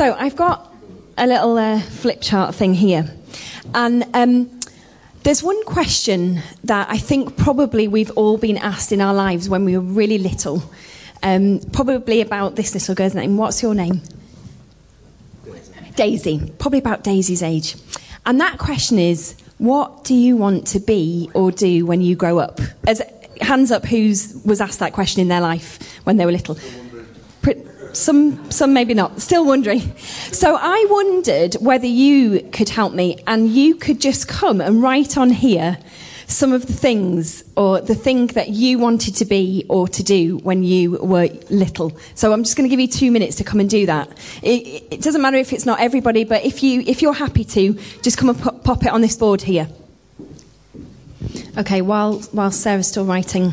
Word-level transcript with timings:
So 0.00 0.16
I've 0.18 0.34
got 0.34 0.74
a 1.18 1.26
little 1.26 1.58
uh, 1.58 1.78
flip 1.78 2.22
chart 2.22 2.54
thing 2.54 2.72
here. 2.72 3.04
And 3.74 4.06
um, 4.14 4.60
there's 5.24 5.42
one 5.42 5.62
question 5.66 6.40
that 6.64 6.88
I 6.88 6.96
think 6.96 7.36
probably 7.36 7.86
we've 7.86 8.10
all 8.12 8.38
been 8.38 8.56
asked 8.56 8.92
in 8.92 9.02
our 9.02 9.12
lives 9.12 9.50
when 9.50 9.66
we 9.66 9.76
were 9.76 9.84
really 9.84 10.16
little. 10.16 10.62
Um, 11.22 11.60
probably 11.74 12.22
about 12.22 12.56
this 12.56 12.72
little 12.72 12.94
girl's 12.94 13.14
name. 13.14 13.36
What's 13.36 13.60
your 13.60 13.74
name? 13.74 14.00
Daisy. 15.96 16.50
Probably 16.58 16.78
about 16.78 17.04
Daisy's 17.04 17.42
age. 17.42 17.76
And 18.24 18.40
that 18.40 18.56
question 18.56 18.98
is 18.98 19.36
what 19.58 20.04
do 20.04 20.14
you 20.14 20.34
want 20.34 20.66
to 20.68 20.80
be 20.80 21.30
or 21.34 21.52
do 21.52 21.84
when 21.84 22.00
you 22.00 22.16
grow 22.16 22.38
up? 22.38 22.58
As, 22.86 23.02
hands 23.42 23.70
up 23.70 23.84
who's 23.84 24.40
was 24.46 24.62
asked 24.62 24.78
that 24.78 24.94
question 24.94 25.20
in 25.20 25.28
their 25.28 25.42
life 25.42 26.00
when 26.04 26.16
they 26.16 26.24
were 26.24 26.32
little. 26.32 26.56
Some, 27.92 28.50
some 28.50 28.72
maybe 28.72 28.94
not. 28.94 29.20
Still 29.20 29.44
wondering. 29.44 29.80
So 29.96 30.56
I 30.60 30.86
wondered 30.88 31.54
whether 31.54 31.86
you 31.86 32.40
could 32.52 32.68
help 32.68 32.92
me 32.92 33.18
and 33.26 33.48
you 33.48 33.74
could 33.74 34.00
just 34.00 34.28
come 34.28 34.60
and 34.60 34.82
write 34.82 35.16
on 35.16 35.30
here 35.30 35.78
some 36.30 36.52
of 36.52 36.66
the 36.66 36.72
things 36.72 37.42
or 37.56 37.80
the 37.80 37.94
thing 37.94 38.28
that 38.28 38.50
you 38.50 38.78
wanted 38.78 39.16
to 39.16 39.24
be 39.24 39.66
or 39.68 39.88
to 39.88 40.02
do 40.02 40.38
when 40.38 40.62
you 40.62 40.92
were 40.92 41.28
little. 41.50 41.92
So 42.14 42.32
I'm 42.32 42.44
just 42.44 42.56
going 42.56 42.68
to 42.68 42.70
give 42.70 42.80
you 42.80 42.86
two 42.86 43.10
minutes 43.10 43.36
to 43.36 43.44
come 43.44 43.60
and 43.60 43.68
do 43.68 43.86
that. 43.86 44.08
It, 44.42 44.84
it 44.92 45.02
doesn't 45.02 45.20
matter 45.20 45.36
if 45.36 45.52
it's 45.52 45.66
not 45.66 45.80
everybody, 45.80 46.24
but 46.24 46.44
if, 46.44 46.62
you, 46.62 46.82
if 46.86 47.02
you're 47.02 47.12
happy 47.12 47.44
to, 47.44 47.74
just 48.02 48.16
come 48.16 48.28
and 48.28 48.38
pop, 48.38 48.62
pop 48.62 48.84
it 48.84 48.90
on 48.90 49.00
this 49.00 49.16
board 49.16 49.42
here. 49.42 49.68
Okay, 51.58 51.82
while, 51.82 52.20
while 52.32 52.50
Sarah's 52.50 52.86
still 52.86 53.04
writing. 53.04 53.52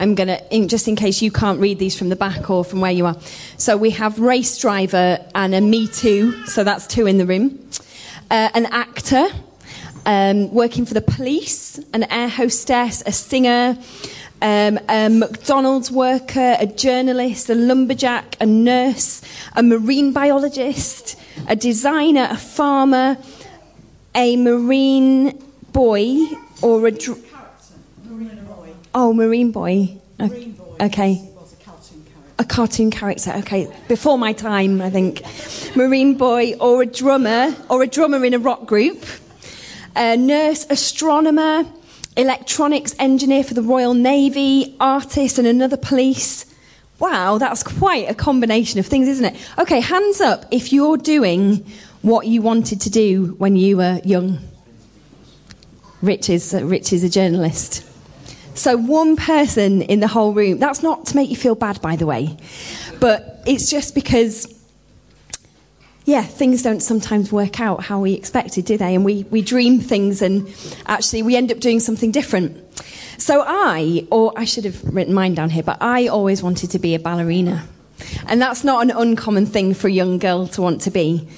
I'm 0.00 0.14
going 0.14 0.28
to, 0.28 0.66
just 0.66 0.88
in 0.88 0.96
case 0.96 1.20
you 1.20 1.30
can't 1.30 1.60
read 1.60 1.78
these 1.78 1.96
from 1.96 2.08
the 2.08 2.16
back 2.16 2.48
or 2.48 2.64
from 2.64 2.80
where 2.80 2.90
you 2.90 3.04
are. 3.04 3.16
So 3.58 3.76
we 3.76 3.90
have 3.90 4.18
race 4.18 4.56
driver 4.56 5.18
and 5.34 5.54
a 5.54 5.60
Me 5.60 5.86
Too, 5.86 6.46
so 6.46 6.64
that's 6.64 6.86
two 6.86 7.06
in 7.06 7.18
the 7.18 7.26
room. 7.26 7.58
Uh, 8.30 8.48
an 8.54 8.64
actor, 8.66 9.28
um, 10.06 10.50
working 10.54 10.86
for 10.86 10.94
the 10.94 11.02
police, 11.02 11.78
an 11.92 12.04
air 12.04 12.28
hostess, 12.28 13.02
a 13.04 13.12
singer, 13.12 13.76
um, 14.40 14.78
a 14.88 15.10
McDonald's 15.10 15.90
worker, 15.90 16.56
a 16.58 16.66
journalist, 16.66 17.50
a 17.50 17.54
lumberjack, 17.54 18.36
a 18.40 18.46
nurse, 18.46 19.20
a 19.54 19.62
marine 19.62 20.14
biologist, 20.14 21.20
a 21.46 21.54
designer, 21.54 22.26
a 22.30 22.38
farmer, 22.38 23.18
a 24.14 24.36
marine 24.36 25.38
boy, 25.72 26.16
or 26.62 26.86
a. 26.86 26.90
Dr- 26.90 27.29
Oh, 28.94 29.12
Marine 29.12 29.52
Boy. 29.52 29.96
Marine 30.18 30.52
Boy. 30.52 30.76
Okay. 30.80 31.22
A 31.48 31.64
cartoon, 31.64 32.06
a 32.38 32.44
cartoon 32.44 32.90
character. 32.90 33.32
Okay, 33.38 33.72
before 33.86 34.18
my 34.18 34.32
time, 34.32 34.82
I 34.82 34.90
think. 34.90 35.22
Marine 35.76 36.16
Boy, 36.16 36.54
or 36.54 36.82
a 36.82 36.86
drummer, 36.86 37.54
or 37.68 37.82
a 37.82 37.86
drummer 37.86 38.24
in 38.24 38.34
a 38.34 38.38
rock 38.38 38.66
group. 38.66 39.04
A 39.94 40.16
nurse, 40.16 40.66
astronomer, 40.70 41.64
electronics 42.16 42.94
engineer 42.98 43.44
for 43.44 43.54
the 43.54 43.62
Royal 43.62 43.94
Navy, 43.94 44.76
artist, 44.80 45.38
and 45.38 45.46
another 45.46 45.76
police. 45.76 46.46
Wow, 46.98 47.38
that's 47.38 47.62
quite 47.62 48.10
a 48.10 48.14
combination 48.14 48.78
of 48.80 48.86
things, 48.86 49.08
isn't 49.08 49.24
it? 49.24 49.36
Okay, 49.58 49.80
hands 49.80 50.20
up 50.20 50.44
if 50.50 50.72
you're 50.72 50.96
doing 50.96 51.64
what 52.02 52.26
you 52.26 52.42
wanted 52.42 52.80
to 52.82 52.90
do 52.90 53.34
when 53.38 53.56
you 53.56 53.76
were 53.76 54.00
young. 54.04 54.38
Rich 56.02 56.28
is, 56.30 56.54
uh, 56.54 56.64
Rich 56.64 56.92
is 56.92 57.04
a 57.04 57.08
journalist. 57.08 57.84
So, 58.54 58.76
one 58.76 59.16
person 59.16 59.82
in 59.82 60.00
the 60.00 60.08
whole 60.08 60.32
room, 60.32 60.58
that's 60.58 60.82
not 60.82 61.06
to 61.06 61.16
make 61.16 61.30
you 61.30 61.36
feel 61.36 61.54
bad, 61.54 61.80
by 61.80 61.96
the 61.96 62.06
way, 62.06 62.36
but 62.98 63.42
it's 63.46 63.70
just 63.70 63.94
because, 63.94 64.52
yeah, 66.04 66.22
things 66.22 66.62
don't 66.62 66.80
sometimes 66.80 67.32
work 67.32 67.60
out 67.60 67.84
how 67.84 68.00
we 68.00 68.12
expected, 68.12 68.64
do 68.64 68.76
they? 68.76 68.94
And 68.94 69.04
we, 69.04 69.24
we 69.30 69.40
dream 69.40 69.80
things 69.80 70.20
and 70.20 70.52
actually 70.86 71.22
we 71.22 71.36
end 71.36 71.52
up 71.52 71.60
doing 71.60 71.80
something 71.80 72.10
different. 72.10 72.56
So, 73.18 73.44
I, 73.46 74.06
or 74.10 74.32
I 74.36 74.44
should 74.44 74.64
have 74.64 74.82
written 74.84 75.14
mine 75.14 75.34
down 75.34 75.50
here, 75.50 75.62
but 75.62 75.78
I 75.80 76.08
always 76.08 76.42
wanted 76.42 76.70
to 76.72 76.78
be 76.78 76.94
a 76.94 76.98
ballerina. 76.98 77.66
And 78.26 78.40
that's 78.40 78.64
not 78.64 78.82
an 78.82 78.90
uncommon 78.90 79.46
thing 79.46 79.74
for 79.74 79.88
a 79.88 79.92
young 79.92 80.18
girl 80.18 80.46
to 80.48 80.62
want 80.62 80.80
to 80.82 80.90
be. 80.90 81.28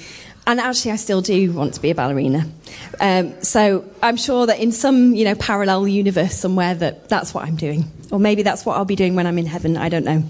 And 0.46 0.58
actually, 0.58 0.92
I 0.92 0.96
still 0.96 1.20
do 1.20 1.52
want 1.52 1.74
to 1.74 1.80
be 1.80 1.90
a 1.90 1.94
ballerina. 1.94 2.46
Um, 3.00 3.40
so 3.42 3.84
I'm 4.02 4.16
sure 4.16 4.46
that 4.46 4.58
in 4.58 4.72
some, 4.72 5.14
you 5.14 5.24
know, 5.24 5.34
parallel 5.36 5.86
universe 5.86 6.36
somewhere 6.36 6.74
that 6.74 7.08
that's 7.08 7.32
what 7.32 7.44
I'm 7.44 7.56
doing. 7.56 7.90
Or 8.10 8.18
maybe 8.18 8.42
that's 8.42 8.66
what 8.66 8.76
I'll 8.76 8.84
be 8.84 8.96
doing 8.96 9.14
when 9.14 9.26
I'm 9.26 9.38
in 9.38 9.46
heaven. 9.46 9.76
I 9.76 9.88
don't 9.88 10.04
know. 10.04 10.24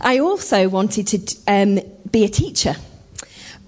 I 0.00 0.18
also 0.18 0.68
wanted 0.68 1.06
to 1.08 1.36
um, 1.48 1.80
be 2.10 2.24
a 2.24 2.28
teacher. 2.28 2.76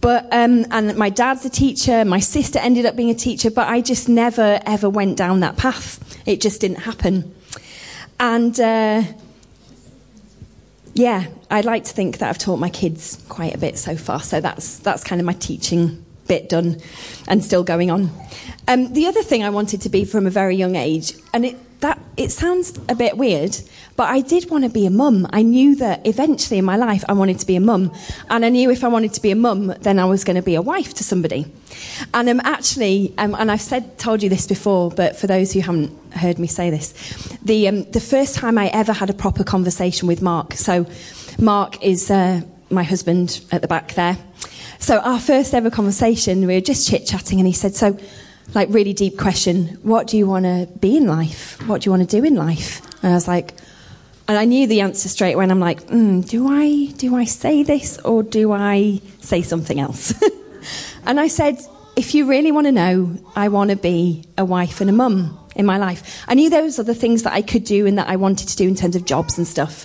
But, 0.00 0.24
um, 0.32 0.66
and 0.72 0.96
my 0.96 1.10
dad's 1.10 1.44
a 1.44 1.50
teacher, 1.50 2.04
my 2.04 2.18
sister 2.18 2.58
ended 2.58 2.86
up 2.86 2.96
being 2.96 3.10
a 3.10 3.14
teacher, 3.14 3.52
but 3.52 3.68
I 3.68 3.80
just 3.80 4.08
never, 4.08 4.60
ever 4.66 4.90
went 4.90 5.16
down 5.16 5.40
that 5.40 5.56
path. 5.56 6.00
It 6.26 6.40
just 6.40 6.60
didn't 6.60 6.78
happen. 6.78 7.32
And, 8.18 8.58
uh, 8.58 9.04
yeah, 10.94 11.26
I'd 11.50 11.64
like 11.64 11.84
to 11.84 11.92
think 11.92 12.18
that 12.18 12.28
I've 12.28 12.38
taught 12.38 12.58
my 12.58 12.70
kids 12.70 13.22
quite 13.28 13.54
a 13.54 13.58
bit 13.58 13.78
so 13.78 13.96
far. 13.96 14.20
So 14.20 14.40
that's, 14.40 14.78
that's 14.78 15.02
kind 15.04 15.20
of 15.20 15.26
my 15.26 15.32
teaching 15.34 16.04
bit 16.28 16.48
done 16.48 16.80
and 17.28 17.44
still 17.44 17.64
going 17.64 17.90
on. 17.90 18.10
Um, 18.68 18.92
the 18.92 19.06
other 19.06 19.22
thing 19.22 19.42
I 19.42 19.50
wanted 19.50 19.82
to 19.82 19.88
be 19.88 20.04
from 20.04 20.26
a 20.26 20.30
very 20.30 20.56
young 20.56 20.76
age, 20.76 21.14
and 21.32 21.44
it, 21.44 21.56
that, 21.82 22.00
it 22.16 22.30
sounds 22.30 22.78
a 22.88 22.94
bit 22.94 23.16
weird, 23.16 23.56
but 23.96 24.08
I 24.08 24.20
did 24.20 24.50
want 24.50 24.64
to 24.64 24.70
be 24.70 24.86
a 24.86 24.90
mum. 24.90 25.26
I 25.30 25.42
knew 25.42 25.74
that 25.76 26.06
eventually 26.06 26.58
in 26.58 26.64
my 26.64 26.76
life 26.76 27.04
I 27.08 27.12
wanted 27.12 27.38
to 27.40 27.46
be 27.46 27.56
a 27.56 27.60
mum. 27.60 27.92
And 28.30 28.44
I 28.44 28.48
knew 28.48 28.70
if 28.70 28.82
I 28.84 28.88
wanted 28.88 29.12
to 29.14 29.20
be 29.20 29.30
a 29.30 29.36
mum, 29.36 29.66
then 29.80 29.98
I 29.98 30.04
was 30.04 30.24
going 30.24 30.36
to 30.36 30.42
be 30.42 30.54
a 30.54 30.62
wife 30.62 30.94
to 30.94 31.04
somebody. 31.04 31.46
And 32.14 32.30
I'm 32.30 32.40
um, 32.40 32.46
actually, 32.46 33.12
um, 33.18 33.34
and 33.34 33.50
I've 33.50 33.60
said, 33.60 33.98
told 33.98 34.22
you 34.22 34.28
this 34.28 34.46
before, 34.46 34.90
but 34.90 35.16
for 35.16 35.26
those 35.26 35.52
who 35.52 35.60
haven't 35.60 35.92
heard 36.12 36.38
me 36.38 36.46
say 36.46 36.70
this, 36.70 36.92
the, 37.42 37.68
um, 37.68 37.82
the 37.90 38.00
first 38.00 38.36
time 38.36 38.58
I 38.58 38.68
ever 38.68 38.92
had 38.92 39.10
a 39.10 39.14
proper 39.14 39.44
conversation 39.44 40.08
with 40.08 40.22
Mark, 40.22 40.54
so 40.54 40.86
Mark 41.38 41.82
is 41.82 42.10
uh, 42.10 42.42
my 42.70 42.84
husband 42.84 43.44
at 43.50 43.60
the 43.60 43.68
back 43.68 43.94
there. 43.94 44.16
So 44.78 44.98
our 44.98 45.20
first 45.20 45.54
ever 45.54 45.70
conversation, 45.70 46.46
we 46.46 46.54
were 46.54 46.60
just 46.60 46.88
chit 46.88 47.06
chatting, 47.06 47.38
and 47.38 47.46
he 47.46 47.52
said, 47.52 47.76
"So, 47.76 47.96
like, 48.54 48.68
really 48.70 48.92
deep 48.92 49.18
question. 49.18 49.78
What 49.82 50.06
do 50.06 50.16
you 50.16 50.26
want 50.26 50.44
to 50.44 50.68
be 50.78 50.96
in 50.96 51.06
life? 51.06 51.60
What 51.66 51.82
do 51.82 51.86
you 51.86 51.92
want 51.92 52.08
to 52.08 52.20
do 52.20 52.24
in 52.24 52.34
life?" 52.34 52.80
And 53.02 53.12
I 53.12 53.14
was 53.14 53.28
like, 53.28 53.54
and 54.28 54.38
I 54.38 54.44
knew 54.44 54.66
the 54.66 54.80
answer 54.80 55.08
straight 55.08 55.34
away. 55.34 55.44
And 55.44 55.52
I'm 55.52 55.60
like, 55.60 55.86
mm, 55.88 56.28
"Do 56.28 56.48
I 56.48 56.86
do 56.96 57.16
I 57.16 57.24
say 57.24 57.62
this 57.62 57.98
or 57.98 58.22
do 58.22 58.52
I 58.52 59.00
say 59.20 59.42
something 59.42 59.80
else?" 59.80 60.14
and 61.06 61.18
I 61.18 61.28
said, 61.28 61.58
"If 61.96 62.14
you 62.14 62.28
really 62.28 62.52
want 62.52 62.66
to 62.66 62.72
know, 62.72 63.16
I 63.36 63.48
want 63.48 63.70
to 63.70 63.76
be 63.76 64.24
a 64.38 64.44
wife 64.44 64.80
and 64.80 64.90
a 64.90 64.92
mum." 64.92 65.38
in 65.54 65.66
my 65.66 65.76
life. 65.76 66.24
I 66.28 66.34
knew 66.34 66.48
those 66.48 66.78
are 66.78 66.82
the 66.82 66.94
things 66.94 67.24
that 67.24 67.34
I 67.34 67.42
could 67.42 67.64
do 67.64 67.86
and 67.86 67.98
that 67.98 68.08
I 68.08 68.16
wanted 68.16 68.48
to 68.48 68.56
do 68.56 68.66
in 68.66 68.74
terms 68.74 68.96
of 68.96 69.04
jobs 69.04 69.36
and 69.36 69.46
stuff. 69.46 69.84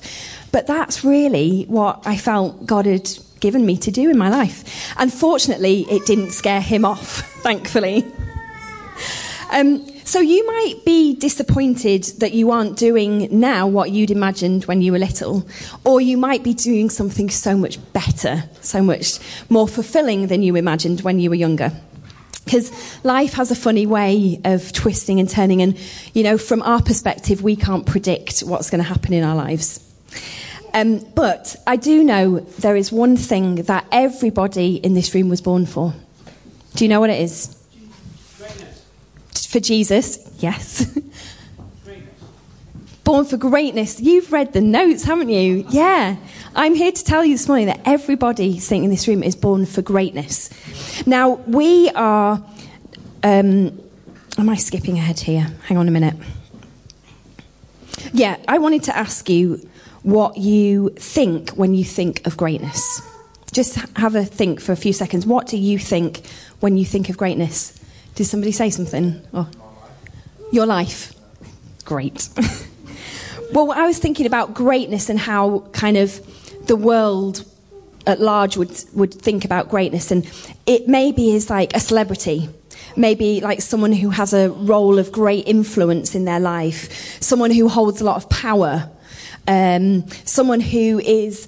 But 0.51 0.66
that's 0.66 1.03
really 1.03 1.63
what 1.63 2.01
I 2.06 2.16
felt 2.16 2.66
God 2.66 2.85
had 2.85 3.09
given 3.39 3.66
me 3.66 3.77
to 3.77 3.91
do 3.91 4.09
in 4.09 4.17
my 4.17 4.29
life. 4.29 4.94
Unfortunately, 4.97 5.85
it 5.89 6.06
didn't 6.06 6.31
scare 6.31 6.61
him 6.61 6.85
off, 6.85 7.17
thankfully. 7.44 8.06
Um, 9.51 9.87
so 10.03 10.19
you 10.19 10.45
might 10.45 10.81
be 10.85 11.15
disappointed 11.15 12.03
that 12.19 12.33
you 12.33 12.51
aren't 12.51 12.77
doing 12.77 13.39
now 13.39 13.67
what 13.67 13.91
you'd 13.91 14.11
imagined 14.11 14.65
when 14.65 14.81
you 14.81 14.91
were 14.91 14.99
little, 14.99 15.47
or 15.83 16.01
you 16.01 16.17
might 16.17 16.43
be 16.43 16.53
doing 16.53 16.89
something 16.89 17.29
so 17.29 17.57
much 17.57 17.79
better, 17.93 18.43
so 18.61 18.81
much 18.81 19.19
more 19.49 19.67
fulfilling 19.67 20.27
than 20.27 20.43
you 20.43 20.55
imagined 20.55 21.01
when 21.01 21.19
you 21.19 21.29
were 21.29 21.35
younger. 21.35 21.71
Because 22.45 22.71
life 23.03 23.33
has 23.33 23.51
a 23.51 23.55
funny 23.55 23.85
way 23.85 24.39
of 24.45 24.71
twisting 24.71 25.19
and 25.19 25.29
turning, 25.29 25.61
and 25.61 25.77
you 26.13 26.23
know, 26.23 26.37
from 26.37 26.61
our 26.61 26.81
perspective, 26.81 27.41
we 27.41 27.55
can't 27.55 27.85
predict 27.85 28.41
what's 28.41 28.69
going 28.69 28.81
to 28.81 28.88
happen 28.88 29.13
in 29.13 29.23
our 29.23 29.35
lives. 29.35 29.83
Um, 30.73 31.00
but 31.15 31.55
I 31.65 31.75
do 31.75 32.03
know 32.03 32.39
there 32.59 32.75
is 32.75 32.91
one 32.91 33.17
thing 33.17 33.55
that 33.63 33.85
everybody 33.91 34.75
in 34.75 34.93
this 34.93 35.13
room 35.13 35.27
was 35.27 35.41
born 35.41 35.65
for. 35.65 35.93
Do 36.75 36.85
you 36.85 36.89
know 36.89 37.00
what 37.00 37.09
it 37.09 37.19
is? 37.19 37.56
For 39.57 39.62
Jesus, 39.62 40.19
yes. 40.38 40.86
born 43.04 43.25
for 43.25 43.38
greatness. 43.38 44.00
You've 44.00 44.31
read 44.31 44.54
the 44.54 44.62
notes, 44.62 45.04
haven't 45.04 45.30
you? 45.30 45.65
Yeah. 45.71 46.18
I'm 46.56 46.75
here 46.75 46.92
to 46.92 47.04
tell 47.04 47.25
you 47.25 47.33
this 47.33 47.48
morning 47.48 47.65
that 47.65 47.81
everybody 47.83 48.59
sitting 48.59 48.83
in 48.83 48.92
this 48.92 49.07
room 49.07 49.24
is 49.24 49.36
born 49.36 49.65
for 49.65 49.81
greatness. 49.81 50.51
Now, 51.07 51.38
we 51.48 51.89
are. 51.95 52.33
Um, 53.24 53.81
am 54.38 54.48
I 54.48 54.57
skipping 54.57 55.00
ahead 55.00 55.21
here? 55.21 55.48
Hang 55.63 55.77
on 55.77 55.88
a 55.88 55.92
minute. 55.92 56.13
Yeah, 58.13 58.38
I 58.48 58.60
wanted 58.60 58.83
to 58.83 58.95
ask 58.95 59.27
you 59.27 59.68
what 60.03 60.38
you 60.38 60.89
think 60.89 61.50
when 61.53 61.74
you 61.74 61.83
think 61.83 62.27
of 62.27 62.38
greatness. 62.38 63.01
Just 63.53 63.74
have 63.98 64.13
a 64.13 64.24
think 64.24 64.62
for 64.62 64.71
a 64.71 64.77
few 64.77 64.94
seconds. 64.94 65.25
What 65.25 65.48
do 65.48 65.57
you 65.57 65.80
think 65.80 66.27
when 66.60 66.77
you 66.77 66.86
think 66.86 67.10
of 67.10 67.18
greatness? 67.18 67.76
Did 68.17 68.25
somebody 68.25 68.51
say 68.51 68.71
something? 68.71 69.21
Oh. 69.31 69.47
Your 70.51 70.65
life. 70.65 71.13
Great. 71.85 72.29
well, 73.53 73.71
I 73.71 73.85
was 73.85 73.99
thinking 73.99 74.25
about 74.25 74.55
greatness 74.55 75.07
and 75.07 75.19
how 75.19 75.59
kind 75.71 75.97
of 75.97 76.19
the 76.65 76.75
world 76.75 77.45
at 78.07 78.19
large 78.19 78.57
would, 78.57 78.71
would 78.95 79.13
think 79.13 79.45
about 79.45 79.69
greatness. 79.69 80.09
And 80.09 80.27
it 80.65 80.87
maybe 80.87 81.35
is 81.35 81.51
like 81.51 81.75
a 81.75 81.79
celebrity, 81.79 82.49
maybe 82.95 83.39
like 83.39 83.61
someone 83.61 83.91
who 83.91 84.09
has 84.09 84.33
a 84.33 84.49
role 84.49 84.97
of 84.97 85.11
great 85.11 85.47
influence 85.47 86.15
in 86.15 86.25
their 86.25 86.39
life, 86.39 87.21
someone 87.21 87.51
who 87.51 87.69
holds 87.69 88.01
a 88.01 88.03
lot 88.03 88.15
of 88.15 88.27
power, 88.31 88.89
um, 89.47 90.07
someone 90.25 90.59
who 90.59 90.97
is 91.01 91.47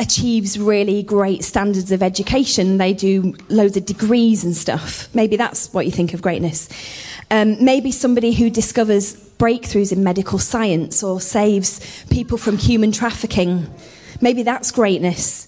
achieves 0.00 0.58
really 0.58 1.02
great 1.02 1.44
standards 1.44 1.92
of 1.92 2.02
education. 2.02 2.78
They 2.78 2.94
do 2.94 3.34
loads 3.50 3.76
of 3.76 3.84
degrees 3.84 4.42
and 4.42 4.56
stuff. 4.56 5.14
Maybe 5.14 5.36
that's 5.36 5.72
what 5.74 5.84
you 5.84 5.92
think 5.92 6.14
of 6.14 6.22
greatness. 6.22 6.68
Um, 7.30 7.62
maybe 7.62 7.92
somebody 7.92 8.32
who 8.32 8.50
discovers 8.50 9.14
breakthroughs 9.38 9.92
in 9.92 10.02
medical 10.02 10.38
science 10.38 11.02
or 11.02 11.20
saves 11.20 12.04
people 12.10 12.38
from 12.38 12.56
human 12.56 12.92
trafficking. 12.92 13.72
Maybe 14.20 14.42
that's 14.42 14.70
greatness. 14.70 15.46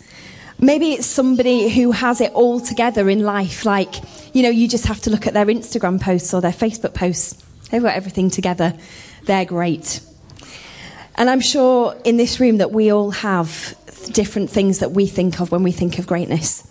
Maybe 0.59 0.93
it's 0.93 1.07
somebody 1.07 1.71
who 1.71 1.91
has 1.91 2.21
it 2.21 2.33
all 2.35 2.61
together 2.61 3.09
in 3.09 3.25
life, 3.25 3.65
like, 3.65 3.97
you 4.35 4.43
know, 4.43 4.51
you 4.51 4.69
just 4.69 4.87
have 4.87 5.01
to 5.01 5.11
look 5.11 5.27
at 5.27 5.35
their 5.35 5.47
Instagram 5.47 6.01
posts 6.01 6.33
or 6.33 6.41
their 6.41 6.53
Facebook 6.53 6.95
posts. 6.95 7.43
They've 7.71 7.83
got 7.83 7.97
everything 7.97 8.31
together. 8.31 8.75
They're 9.25 9.47
great. 9.47 10.01
And 11.17 11.29
I'm 11.29 11.41
sure 11.41 11.97
in 12.05 12.17
this 12.17 12.39
room 12.39 12.59
that 12.59 12.71
we 12.71 12.93
all 12.93 13.11
have 13.11 13.77
different 14.09 14.51
things 14.51 14.79
that 14.81 14.93
we 14.93 15.07
think 15.07 15.41
of 15.41 15.53
when 15.53 15.63
we 15.63 15.73
think 15.73 15.99
of 15.99 16.07
greatness. 16.07 16.67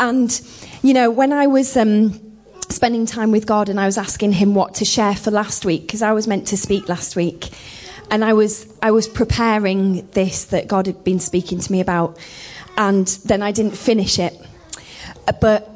And, 0.00 0.40
you 0.82 0.92
know, 0.94 1.10
when 1.10 1.32
I 1.32 1.46
was 1.46 1.76
um, 1.76 2.20
spending 2.68 3.06
time 3.06 3.32
with 3.32 3.46
God 3.46 3.68
and 3.68 3.80
I 3.80 3.86
was 3.86 3.98
asking 3.98 4.32
Him 4.32 4.54
what 4.54 4.74
to 4.74 4.84
share 4.84 5.14
for 5.14 5.30
last 5.30 5.64
week, 5.64 5.82
because 5.82 6.02
I 6.02 6.12
was 6.12 6.26
meant 6.26 6.48
to 6.48 6.56
speak 6.56 6.88
last 6.88 7.16
week, 7.16 7.50
and 8.10 8.24
I 8.24 8.34
was, 8.34 8.72
I 8.82 8.90
was 8.90 9.08
preparing 9.08 10.06
this 10.10 10.44
that 10.46 10.68
God 10.68 10.86
had 10.86 11.02
been 11.02 11.20
speaking 11.20 11.58
to 11.58 11.72
me 11.72 11.80
about, 11.80 12.18
and 12.76 13.06
then 13.24 13.42
I 13.42 13.52
didn't 13.52 13.76
finish 13.76 14.18
it. 14.18 14.34
But 15.40 15.68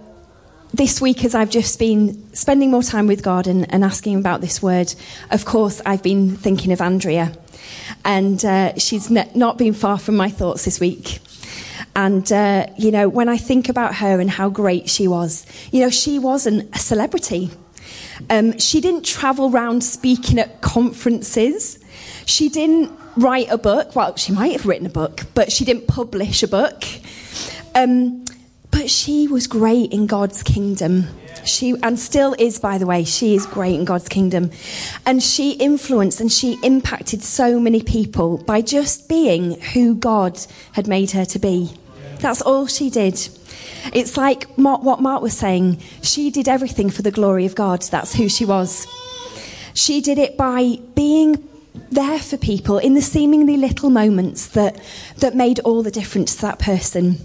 this 0.72 1.00
week, 1.00 1.24
as 1.24 1.34
I've 1.34 1.50
just 1.50 1.78
been 1.78 2.32
spending 2.34 2.70
more 2.70 2.82
time 2.82 3.06
with 3.06 3.22
God 3.22 3.46
and, 3.46 3.72
and 3.72 3.84
asking 3.84 4.16
about 4.16 4.40
this 4.40 4.62
word, 4.62 4.94
of 5.30 5.44
course, 5.44 5.82
I've 5.84 6.02
been 6.02 6.36
thinking 6.36 6.72
of 6.72 6.80
Andrea. 6.80 7.32
And 8.04 8.44
uh, 8.44 8.78
she's 8.78 9.10
ne- 9.10 9.30
not 9.34 9.58
been 9.58 9.74
far 9.74 9.98
from 9.98 10.16
my 10.16 10.30
thoughts 10.30 10.64
this 10.64 10.80
week. 10.80 11.20
And, 11.94 12.30
uh, 12.32 12.66
you 12.78 12.90
know, 12.90 13.08
when 13.08 13.28
I 13.28 13.36
think 13.36 13.68
about 13.68 13.96
her 13.96 14.20
and 14.20 14.30
how 14.30 14.48
great 14.48 14.88
she 14.88 15.08
was, 15.08 15.44
you 15.72 15.80
know, 15.80 15.90
she 15.90 16.18
wasn't 16.18 16.74
a 16.74 16.78
celebrity. 16.78 17.50
Um, 18.28 18.58
she 18.58 18.80
didn't 18.80 19.04
travel 19.04 19.50
around 19.50 19.82
speaking 19.82 20.38
at 20.38 20.60
conferences. 20.60 21.78
She 22.26 22.48
didn't 22.48 22.92
write 23.16 23.50
a 23.50 23.58
book. 23.58 23.96
Well, 23.96 24.16
she 24.16 24.32
might 24.32 24.52
have 24.52 24.66
written 24.66 24.86
a 24.86 24.90
book, 24.90 25.22
but 25.34 25.50
she 25.50 25.64
didn't 25.64 25.88
publish 25.88 26.42
a 26.42 26.48
book. 26.48 26.84
Um, 27.74 28.24
but 28.70 28.88
she 28.88 29.26
was 29.26 29.46
great 29.46 29.92
in 29.92 30.06
God's 30.06 30.42
kingdom. 30.42 31.08
She, 31.44 31.74
and 31.82 31.98
still 31.98 32.34
is, 32.38 32.58
by 32.58 32.78
the 32.78 32.86
way, 32.86 33.04
she 33.04 33.34
is 33.34 33.46
great 33.46 33.74
in 33.74 33.84
God's 33.84 34.08
kingdom. 34.08 34.50
And 35.06 35.22
she 35.22 35.52
influenced 35.52 36.20
and 36.20 36.30
she 36.30 36.58
impacted 36.62 37.22
so 37.22 37.58
many 37.58 37.82
people 37.82 38.38
by 38.38 38.60
just 38.60 39.08
being 39.08 39.60
who 39.60 39.94
God 39.94 40.38
had 40.72 40.86
made 40.86 41.12
her 41.12 41.24
to 41.24 41.38
be. 41.38 41.70
That's 42.18 42.42
all 42.42 42.66
she 42.66 42.90
did. 42.90 43.14
It's 43.94 44.16
like 44.16 44.44
what 44.56 45.00
Mark 45.00 45.22
was 45.22 45.36
saying. 45.36 45.80
She 46.02 46.30
did 46.30 46.48
everything 46.48 46.90
for 46.90 47.02
the 47.02 47.10
glory 47.10 47.46
of 47.46 47.54
God. 47.54 47.82
That's 47.82 48.14
who 48.14 48.28
she 48.28 48.44
was. 48.44 48.86
She 49.74 50.00
did 50.00 50.18
it 50.18 50.36
by 50.36 50.78
being 50.94 51.48
there 51.90 52.18
for 52.18 52.36
people 52.36 52.78
in 52.78 52.94
the 52.94 53.02
seemingly 53.02 53.56
little 53.56 53.90
moments 53.90 54.48
that, 54.48 54.80
that 55.18 55.34
made 55.34 55.60
all 55.60 55.82
the 55.82 55.90
difference 55.90 56.36
to 56.36 56.42
that 56.42 56.58
person. 56.58 57.18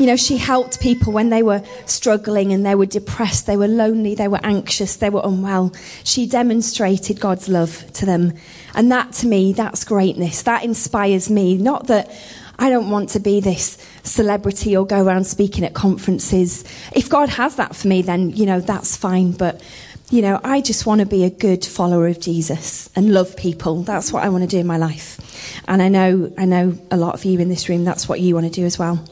You 0.00 0.06
know, 0.06 0.16
she 0.16 0.38
helped 0.38 0.80
people 0.80 1.12
when 1.12 1.28
they 1.28 1.42
were 1.42 1.62
struggling 1.84 2.54
and 2.54 2.64
they 2.64 2.74
were 2.74 2.86
depressed, 2.86 3.44
they 3.44 3.58
were 3.58 3.68
lonely, 3.68 4.14
they 4.14 4.28
were 4.28 4.40
anxious, 4.42 4.96
they 4.96 5.10
were 5.10 5.20
unwell. 5.22 5.74
She 6.04 6.26
demonstrated 6.26 7.20
God's 7.20 7.50
love 7.50 7.84
to 7.92 8.06
them. 8.06 8.32
And 8.74 8.90
that 8.90 9.12
to 9.12 9.26
me, 9.26 9.52
that's 9.52 9.84
greatness. 9.84 10.40
That 10.44 10.64
inspires 10.64 11.28
me. 11.28 11.58
Not 11.58 11.88
that 11.88 12.10
I 12.58 12.70
don't 12.70 12.88
want 12.88 13.10
to 13.10 13.20
be 13.20 13.40
this 13.40 13.76
celebrity 14.02 14.74
or 14.74 14.86
go 14.86 15.04
around 15.04 15.24
speaking 15.24 15.64
at 15.64 15.74
conferences. 15.74 16.64
If 16.94 17.10
God 17.10 17.28
has 17.28 17.56
that 17.56 17.76
for 17.76 17.86
me, 17.86 18.00
then, 18.00 18.30
you 18.30 18.46
know, 18.46 18.60
that's 18.60 18.96
fine. 18.96 19.32
But, 19.32 19.60
you 20.08 20.22
know, 20.22 20.40
I 20.42 20.62
just 20.62 20.86
want 20.86 21.00
to 21.02 21.06
be 21.06 21.24
a 21.24 21.30
good 21.30 21.62
follower 21.62 22.06
of 22.06 22.20
Jesus 22.20 22.88
and 22.96 23.12
love 23.12 23.36
people. 23.36 23.82
That's 23.82 24.14
what 24.14 24.22
I 24.22 24.30
want 24.30 24.44
to 24.44 24.48
do 24.48 24.60
in 24.60 24.66
my 24.66 24.78
life. 24.78 25.60
And 25.68 25.82
I 25.82 25.90
know, 25.90 26.32
I 26.38 26.46
know 26.46 26.78
a 26.90 26.96
lot 26.96 27.12
of 27.12 27.26
you 27.26 27.38
in 27.38 27.50
this 27.50 27.68
room, 27.68 27.84
that's 27.84 28.08
what 28.08 28.20
you 28.20 28.34
want 28.34 28.46
to 28.46 28.50
do 28.50 28.64
as 28.64 28.78
well. 28.78 29.04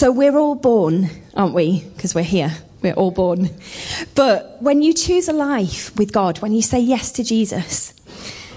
So 0.00 0.10
we're 0.10 0.38
all 0.38 0.54
born, 0.54 1.10
aren't 1.34 1.52
we? 1.52 1.84
Because 1.94 2.14
we're 2.14 2.22
here. 2.22 2.56
We're 2.80 2.94
all 2.94 3.10
born. 3.10 3.50
But 4.14 4.56
when 4.62 4.80
you 4.80 4.94
choose 4.94 5.28
a 5.28 5.34
life 5.34 5.94
with 5.94 6.10
God, 6.10 6.38
when 6.38 6.54
you 6.54 6.62
say 6.62 6.80
yes 6.80 7.12
to 7.12 7.22
Jesus, 7.22 7.92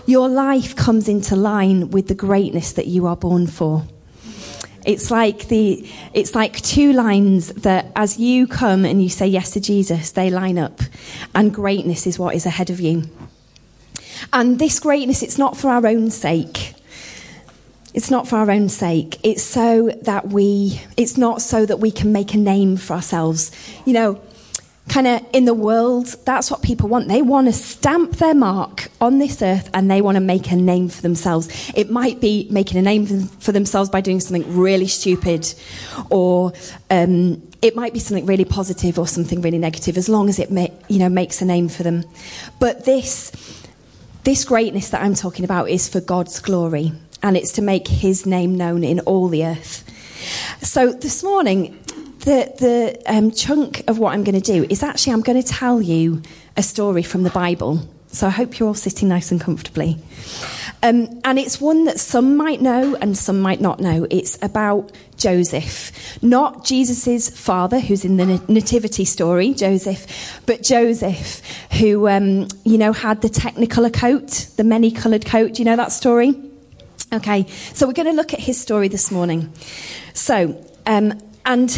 your 0.06 0.30
life 0.30 0.74
comes 0.74 1.10
into 1.10 1.36
line 1.36 1.92
with 1.92 2.08
the 2.08 2.16
greatness 2.16 2.72
that 2.72 2.88
you 2.88 3.06
are 3.08 3.18
born 3.18 3.48
for. 3.48 3.84
It's 4.86 5.12
like 5.12 5.50
the 5.50 5.86
it's 6.14 6.34
like 6.34 6.62
two 6.62 6.94
lines 6.94 7.50
that 7.50 7.88
as 7.94 8.18
you 8.18 8.48
come 8.48 8.86
and 8.86 9.04
you 9.04 9.10
say 9.10 9.28
yes 9.28 9.52
to 9.52 9.60
Jesus, 9.60 10.12
they 10.12 10.30
line 10.30 10.58
up 10.58 10.80
and 11.36 11.54
greatness 11.54 12.08
is 12.08 12.18
what 12.18 12.36
is 12.36 12.46
ahead 12.46 12.70
of 12.70 12.80
you. 12.80 13.04
And 14.32 14.60
this 14.60 14.80
greatness 14.80 15.22
it's 15.22 15.38
not 15.38 15.58
for 15.58 15.70
our 15.70 15.86
own 15.86 16.10
sake. 16.10 16.74
It's 17.94 18.10
not 18.10 18.28
for 18.28 18.38
our 18.38 18.50
own 18.50 18.70
sake. 18.70 19.20
It's 19.24 19.44
so 19.44 19.90
that 20.02 20.30
we, 20.30 20.82
it's 20.98 21.18
not 21.18 21.42
so 21.42 21.66
that 21.66 21.80
we 21.80 21.92
can 21.92 22.12
make 22.12 22.34
a 22.34 22.38
name 22.38 22.76
for 22.78 22.94
ourselves. 22.94 23.52
You 23.86 23.94
know, 23.94 24.22
kind 24.90 25.08
of 25.08 25.26
in 25.32 25.46
the 25.46 25.54
world, 25.54 26.08
that's 26.26 26.52
what 26.52 26.62
people 26.62 26.90
want. 26.90 27.08
They 27.08 27.22
want 27.22 27.48
to 27.48 27.54
stamp 27.54 28.18
their 28.18 28.34
mark 28.34 28.90
on 29.00 29.20
this 29.20 29.42
earth 29.42 29.70
and 29.74 29.90
they 29.90 30.02
want 30.02 30.16
to 30.16 30.22
make 30.22 30.52
a 30.52 30.56
name 30.56 30.90
for 30.90 31.02
themselves. 31.02 31.72
It 31.76 31.90
might 31.90 32.20
be 32.20 32.48
making 32.50 32.78
a 32.78 32.82
name 32.82 33.06
for 33.06 33.52
themselves 33.52 33.90
by 33.90 34.02
doing 34.02 34.20
something 34.20 34.58
really 34.58 34.88
stupid, 34.88 35.54
or 36.10 36.54
um, 36.90 37.42
it 37.62 37.76
might 37.76 37.94
be 37.94 38.00
something 38.00 38.26
really 38.26 38.46
positive 38.46 39.00
or 39.00 39.08
something 39.08 39.42
really 39.42 39.58
negative, 39.58 39.98
as 39.98 40.10
long 40.10 40.30
as 40.30 40.40
it 40.40 40.50
you 40.90 41.00
know, 41.00 41.10
makes 41.10 41.42
a 41.42 41.46
name 41.46 41.70
for 41.70 41.84
them. 41.84 42.04
But 42.60 42.86
this, 42.86 43.32
this 44.24 44.44
greatness 44.44 44.90
that 44.90 45.02
I'm 45.02 45.16
talking 45.16 45.46
about 45.46 45.70
is 45.70 45.88
for 45.88 46.02
God's 46.02 46.40
glory 46.40 46.92
and 47.24 47.38
it's 47.38 47.54
to 47.54 47.62
make 47.62 47.88
his 47.88 48.26
name 48.26 48.56
known 48.56 48.84
in 48.84 49.00
all 49.02 49.30
the 49.30 49.46
earth. 49.46 49.90
So 50.62 50.92
this 50.92 51.24
morning, 51.24 51.80
the, 52.20 52.54
the 52.60 53.02
um, 53.06 53.32
chunk 53.32 53.84
of 53.88 53.98
what 53.98 54.14
I'm 54.14 54.24
going 54.24 54.40
to 54.40 54.52
do 54.52 54.66
is 54.70 54.84
actually 54.84 55.14
I'm 55.14 55.22
going 55.22 55.42
to 55.42 55.48
tell 55.48 55.82
you 55.82 56.22
a 56.56 56.64
story 56.64 57.04
from 57.04 57.24
the 57.24 57.30
Bible. 57.30 57.82
So 58.08 58.28
I 58.28 58.30
hope 58.30 58.60
you're 58.60 58.68
all 58.68 58.76
sitting 58.76 59.10
nice 59.10 59.32
and 59.32 59.42
comfortably. 59.42 59.98
Um, 60.84 61.22
and 61.24 61.40
it's 61.40 61.60
one 61.60 61.86
that 61.86 62.00
some 62.00 62.38
might 62.38 62.62
know 62.62 62.96
and 62.96 63.18
some 63.18 63.40
might 63.40 63.60
not 63.60 63.80
know. 63.80 64.06
It's 64.12 64.38
about 64.44 64.92
Joseph, 65.18 66.22
not 66.22 66.66
Jesus' 66.66 67.30
father, 67.30 67.80
who's 67.80 68.06
in 68.06 68.18
the 68.18 68.26
nativity 68.48 69.06
story, 69.06 69.54
Joseph, 69.54 70.42
but 70.46 70.62
Joseph, 70.62 71.42
who, 71.72 72.08
um, 72.08 72.50
you 72.66 72.78
know, 72.78 72.92
had 72.94 73.22
the 73.22 73.30
technicolor 73.30 73.94
coat, 73.94 74.48
the 74.58 74.64
many 74.64 74.92
coloured 74.92 75.26
coat. 75.26 75.54
Do 75.54 75.62
you 75.62 75.66
know 75.66 75.78
that 75.78 75.92
story? 75.92 76.36
Okay, 77.14 77.46
so 77.74 77.86
we're 77.86 77.94
going 77.94 78.08
to 78.08 78.14
look 78.14 78.34
at 78.34 78.40
his 78.40 78.60
story 78.60 78.88
this 78.88 79.12
morning. 79.12 79.54
So, 80.16 80.60
um, 80.88 81.22
and 81.46 81.70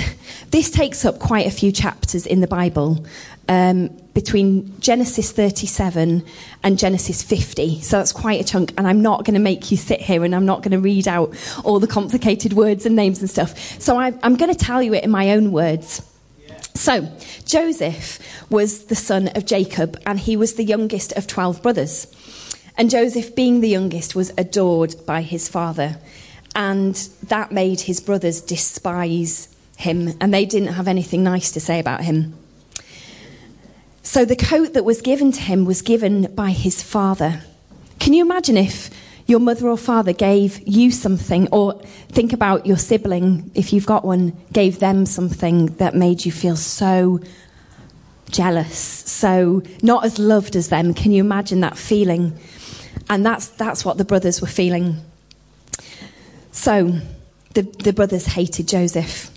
this 0.51 0.71
takes 0.71 1.03
up 1.03 1.19
quite 1.19 1.45
a 1.45 1.51
few 1.51 1.73
chapters 1.73 2.25
in 2.25 2.39
the 2.39 2.47
Bible. 2.47 3.05
Um, 3.49 3.89
between 4.13 4.79
Genesis 4.79 5.33
37 5.33 6.23
and 6.63 6.79
Genesis 6.79 7.21
50. 7.21 7.81
So 7.81 7.97
that's 7.97 8.13
quite 8.13 8.39
a 8.39 8.43
chunk. 8.45 8.73
And 8.77 8.87
I'm 8.87 9.01
not 9.01 9.25
going 9.25 9.33
to 9.33 9.41
make 9.41 9.69
you 9.71 9.77
sit 9.77 9.99
here 9.99 10.23
and 10.23 10.33
I'm 10.33 10.45
not 10.45 10.63
going 10.63 10.71
to 10.71 10.79
read 10.79 11.05
out 11.05 11.35
all 11.65 11.81
the 11.81 11.85
complicated 11.85 12.53
words 12.53 12.85
and 12.85 12.95
names 12.95 13.19
and 13.19 13.29
stuff. 13.29 13.59
So 13.79 13.97
I, 13.97 14.13
am 14.23 14.37
going 14.37 14.51
to 14.51 14.57
tell 14.57 14.81
you 14.81 14.93
it 14.93 15.03
in 15.03 15.11
my 15.11 15.31
own 15.31 15.51
words. 15.51 16.01
So 16.75 17.11
Joseph 17.45 18.19
was 18.49 18.85
the 18.85 18.95
son 18.95 19.27
of 19.35 19.45
Jacob 19.45 20.01
and 20.05 20.17
he 20.17 20.37
was 20.37 20.53
the 20.53 20.63
youngest 20.63 21.11
of 21.13 21.27
12 21.27 21.61
brothers. 21.61 22.07
And 22.77 22.89
Joseph, 22.89 23.35
being 23.35 23.61
the 23.61 23.69
youngest, 23.69 24.15
was 24.15 24.31
adored 24.37 24.95
by 25.05 25.21
his 25.21 25.47
father. 25.47 25.97
And 26.55 26.95
that 27.23 27.51
made 27.51 27.81
his 27.81 27.99
brothers 27.99 28.41
despise 28.41 29.49
him, 29.77 30.13
and 30.21 30.33
they 30.33 30.45
didn't 30.45 30.73
have 30.73 30.87
anything 30.87 31.23
nice 31.23 31.51
to 31.51 31.59
say 31.59 31.79
about 31.79 32.03
him. 32.03 32.33
So 34.03 34.23
the 34.23 34.35
coat 34.35 34.73
that 34.73 34.85
was 34.85 35.01
given 35.01 35.31
to 35.33 35.41
him 35.41 35.65
was 35.65 35.81
given 35.81 36.33
by 36.33 36.51
his 36.51 36.81
father. 36.81 37.41
Can 37.99 38.13
you 38.13 38.23
imagine 38.23 38.55
if 38.55 38.89
your 39.27 39.39
mother 39.39 39.67
or 39.67 39.77
father 39.77 40.13
gave 40.13 40.65
you 40.65 40.91
something, 40.91 41.49
or 41.51 41.73
think 42.09 42.31
about 42.31 42.65
your 42.65 42.77
sibling, 42.77 43.51
if 43.55 43.73
you've 43.73 43.85
got 43.85 44.05
one, 44.05 44.31
gave 44.53 44.79
them 44.79 45.05
something 45.05 45.65
that 45.77 45.95
made 45.95 46.23
you 46.23 46.31
feel 46.31 46.55
so 46.55 47.19
jealous, 48.29 48.77
so 48.77 49.61
not 49.81 50.05
as 50.05 50.19
loved 50.19 50.55
as 50.55 50.69
them? 50.69 50.93
Can 50.93 51.11
you 51.11 51.21
imagine 51.21 51.59
that 51.61 51.77
feeling? 51.77 52.37
And 53.09 53.25
that's, 53.25 53.47
that's 53.47 53.85
what 53.85 53.97
the 53.97 54.05
brothers 54.05 54.41
were 54.41 54.47
feeling. 54.47 55.01
So, 56.51 56.99
the, 57.53 57.61
the 57.61 57.93
brothers 57.93 58.25
hated 58.25 58.67
Joseph. 58.67 59.29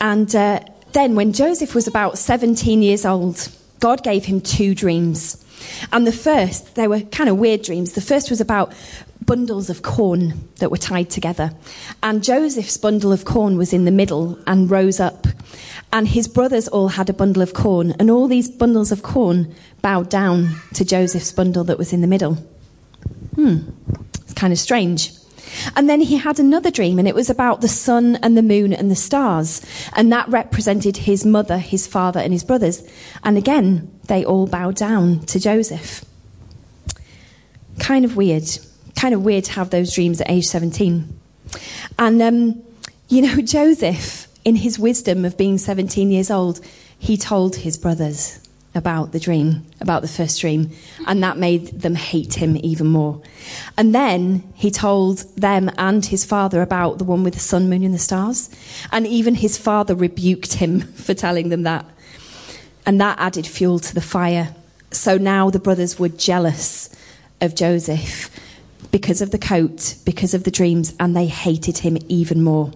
And 0.00 0.34
uh, 0.34 0.60
then, 0.92 1.14
when 1.14 1.32
Joseph 1.32 1.74
was 1.74 1.86
about 1.86 2.18
17 2.18 2.82
years 2.82 3.04
old, 3.04 3.48
God 3.80 4.02
gave 4.02 4.24
him 4.24 4.40
two 4.40 4.74
dreams. 4.74 5.42
And 5.92 6.06
the 6.06 6.12
first, 6.12 6.74
they 6.74 6.88
were 6.88 7.00
kind 7.00 7.28
of 7.28 7.38
weird 7.38 7.62
dreams. 7.62 7.92
The 7.92 8.00
first 8.00 8.30
was 8.30 8.40
about 8.40 8.72
bundles 9.24 9.70
of 9.70 9.82
corn 9.82 10.48
that 10.56 10.70
were 10.70 10.76
tied 10.76 11.10
together. 11.10 11.52
And 12.02 12.22
Joseph's 12.22 12.76
bundle 12.76 13.12
of 13.12 13.24
corn 13.24 13.56
was 13.56 13.72
in 13.72 13.84
the 13.84 13.90
middle 13.90 14.38
and 14.46 14.70
rose 14.70 15.00
up. 15.00 15.26
And 15.92 16.08
his 16.08 16.28
brothers 16.28 16.68
all 16.68 16.88
had 16.88 17.08
a 17.10 17.14
bundle 17.14 17.42
of 17.42 17.54
corn. 17.54 17.92
And 17.98 18.10
all 18.10 18.28
these 18.28 18.48
bundles 18.48 18.92
of 18.92 19.02
corn 19.02 19.54
bowed 19.82 20.10
down 20.10 20.54
to 20.74 20.84
Joseph's 20.84 21.32
bundle 21.32 21.64
that 21.64 21.78
was 21.78 21.92
in 21.92 22.00
the 22.00 22.06
middle. 22.06 22.38
Hmm, 23.34 23.70
it's 24.22 24.32
kind 24.32 24.52
of 24.52 24.58
strange. 24.58 25.12
And 25.74 25.88
then 25.88 26.00
he 26.00 26.16
had 26.16 26.38
another 26.38 26.70
dream, 26.70 26.98
and 26.98 27.08
it 27.08 27.14
was 27.14 27.30
about 27.30 27.60
the 27.60 27.68
sun 27.68 28.16
and 28.16 28.36
the 28.36 28.42
moon 28.42 28.72
and 28.72 28.90
the 28.90 28.96
stars. 28.96 29.64
And 29.94 30.12
that 30.12 30.28
represented 30.28 30.98
his 30.98 31.24
mother, 31.24 31.58
his 31.58 31.86
father, 31.86 32.20
and 32.20 32.32
his 32.32 32.44
brothers. 32.44 32.82
And 33.24 33.38
again, 33.38 33.90
they 34.08 34.24
all 34.24 34.46
bowed 34.46 34.76
down 34.76 35.20
to 35.26 35.40
Joseph. 35.40 36.04
Kind 37.78 38.04
of 38.04 38.16
weird. 38.16 38.44
Kind 38.94 39.14
of 39.14 39.24
weird 39.24 39.44
to 39.44 39.52
have 39.52 39.70
those 39.70 39.94
dreams 39.94 40.20
at 40.20 40.30
age 40.30 40.44
17. 40.44 41.18
And, 41.98 42.22
um, 42.22 42.62
you 43.08 43.22
know, 43.22 43.36
Joseph, 43.42 44.28
in 44.44 44.56
his 44.56 44.78
wisdom 44.78 45.24
of 45.24 45.36
being 45.36 45.58
17 45.58 46.10
years 46.10 46.30
old, 46.30 46.60
he 46.98 47.16
told 47.16 47.56
his 47.56 47.76
brothers 47.76 48.40
about 48.76 49.12
the 49.12 49.18
dream, 49.18 49.66
about 49.80 50.02
the 50.02 50.08
first 50.08 50.40
dream, 50.40 50.70
and 51.06 51.22
that 51.22 51.38
made 51.38 51.66
them 51.68 51.94
hate 51.94 52.34
him 52.34 52.56
even 52.58 52.86
more. 52.86 53.20
And 53.76 53.94
then 53.94 54.44
he 54.54 54.70
told 54.70 55.18
them 55.36 55.70
and 55.78 56.04
his 56.04 56.24
father 56.24 56.62
about 56.62 56.98
the 56.98 57.04
one 57.04 57.24
with 57.24 57.34
the 57.34 57.40
sun, 57.40 57.68
moon, 57.68 57.82
and 57.82 57.94
the 57.94 57.98
stars. 57.98 58.50
And 58.92 59.06
even 59.06 59.34
his 59.34 59.58
father 59.58 59.94
rebuked 59.94 60.54
him 60.54 60.80
for 60.94 61.14
telling 61.14 61.48
them 61.48 61.62
that. 61.62 61.86
And 62.84 63.00
that 63.00 63.18
added 63.18 63.46
fuel 63.46 63.78
to 63.80 63.94
the 63.94 64.00
fire. 64.00 64.54
So 64.90 65.18
now 65.18 65.50
the 65.50 65.58
brothers 65.58 65.98
were 65.98 66.08
jealous 66.08 66.94
of 67.40 67.54
Joseph 67.54 68.30
because 68.90 69.20
of 69.20 69.30
the 69.30 69.38
coat, 69.38 69.96
because 70.04 70.34
of 70.34 70.44
the 70.44 70.50
dreams, 70.50 70.94
and 71.00 71.16
they 71.16 71.26
hated 71.26 71.78
him 71.78 71.98
even 72.08 72.42
more. 72.42 72.72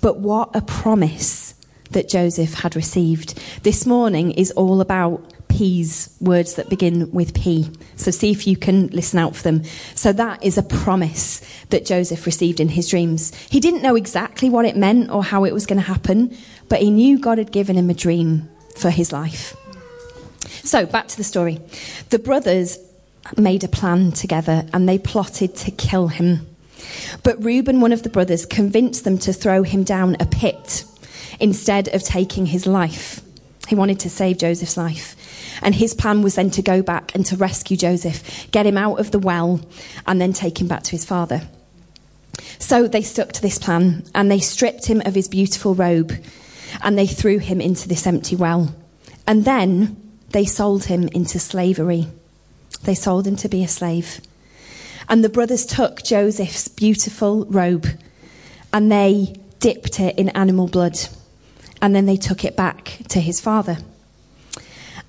But 0.00 0.18
what 0.18 0.54
a 0.54 0.60
promise 0.60 1.54
that 1.90 2.08
Joseph 2.08 2.54
had 2.54 2.76
received. 2.76 3.40
This 3.62 3.86
morning 3.86 4.32
is 4.32 4.50
all 4.52 4.80
about 4.80 5.32
P's, 5.48 6.14
words 6.20 6.54
that 6.54 6.68
begin 6.68 7.10
with 7.12 7.34
P. 7.34 7.70
So 7.96 8.10
see 8.10 8.30
if 8.30 8.46
you 8.46 8.56
can 8.56 8.88
listen 8.88 9.18
out 9.18 9.34
for 9.34 9.42
them. 9.42 9.64
So 9.94 10.12
that 10.12 10.44
is 10.44 10.58
a 10.58 10.62
promise 10.62 11.40
that 11.70 11.86
Joseph 11.86 12.26
received 12.26 12.60
in 12.60 12.68
his 12.68 12.88
dreams. 12.88 13.34
He 13.48 13.60
didn't 13.60 13.82
know 13.82 13.96
exactly 13.96 14.50
what 14.50 14.66
it 14.66 14.76
meant 14.76 15.10
or 15.10 15.24
how 15.24 15.44
it 15.44 15.54
was 15.54 15.66
going 15.66 15.80
to 15.80 15.86
happen, 15.86 16.36
but 16.68 16.80
he 16.80 16.90
knew 16.90 17.18
God 17.18 17.38
had 17.38 17.52
given 17.52 17.76
him 17.76 17.88
a 17.88 17.94
dream 17.94 18.48
for 18.76 18.90
his 18.90 19.12
life. 19.12 19.56
So 20.62 20.84
back 20.84 21.08
to 21.08 21.16
the 21.16 21.24
story. 21.24 21.60
The 22.10 22.18
brothers 22.18 22.78
made 23.36 23.64
a 23.64 23.68
plan 23.68 24.12
together 24.12 24.66
and 24.72 24.88
they 24.88 24.98
plotted 24.98 25.56
to 25.56 25.70
kill 25.70 26.08
him. 26.08 26.46
But 27.22 27.42
Reuben, 27.42 27.80
one 27.80 27.92
of 27.92 28.02
the 28.02 28.08
brothers, 28.08 28.44
convinced 28.44 29.04
them 29.04 29.18
to 29.18 29.32
throw 29.32 29.62
him 29.62 29.84
down 29.84 30.16
a 30.20 30.26
pit 30.26 30.84
instead 31.40 31.88
of 31.88 32.02
taking 32.02 32.46
his 32.46 32.66
life. 32.66 33.20
He 33.68 33.74
wanted 33.74 34.00
to 34.00 34.10
save 34.10 34.38
Joseph's 34.38 34.76
life. 34.76 35.16
And 35.62 35.74
his 35.74 35.94
plan 35.94 36.22
was 36.22 36.36
then 36.36 36.50
to 36.50 36.62
go 36.62 36.82
back 36.82 37.14
and 37.14 37.24
to 37.26 37.36
rescue 37.36 37.76
Joseph, 37.76 38.50
get 38.50 38.66
him 38.66 38.76
out 38.76 39.00
of 39.00 39.10
the 39.10 39.18
well, 39.18 39.60
and 40.06 40.20
then 40.20 40.32
take 40.32 40.60
him 40.60 40.68
back 40.68 40.82
to 40.84 40.92
his 40.92 41.04
father. 41.04 41.48
So 42.58 42.86
they 42.86 43.02
stuck 43.02 43.32
to 43.32 43.42
this 43.42 43.58
plan 43.58 44.04
and 44.14 44.30
they 44.30 44.38
stripped 44.38 44.86
him 44.86 45.02
of 45.04 45.14
his 45.14 45.28
beautiful 45.28 45.74
robe 45.74 46.12
and 46.82 46.98
they 46.98 47.06
threw 47.06 47.38
him 47.38 47.60
into 47.60 47.88
this 47.88 48.06
empty 48.06 48.36
well. 48.36 48.74
And 49.26 49.44
then 49.44 49.96
they 50.30 50.44
sold 50.44 50.84
him 50.84 51.08
into 51.08 51.38
slavery. 51.38 52.06
They 52.82 52.94
sold 52.94 53.26
him 53.26 53.36
to 53.36 53.48
be 53.48 53.64
a 53.64 53.68
slave. 53.68 54.20
And 55.08 55.22
the 55.24 55.28
brothers 55.28 55.66
took 55.66 56.02
Joseph's 56.02 56.68
beautiful 56.68 57.46
robe 57.46 57.86
and 58.72 58.90
they 58.90 59.34
dipped 59.60 60.00
it 60.00 60.18
in 60.18 60.28
animal 60.30 60.68
blood 60.68 60.98
and 61.80 61.94
then 61.94 62.06
they 62.06 62.16
took 62.16 62.44
it 62.44 62.56
back 62.56 62.98
to 63.08 63.20
his 63.20 63.40
father. 63.40 63.78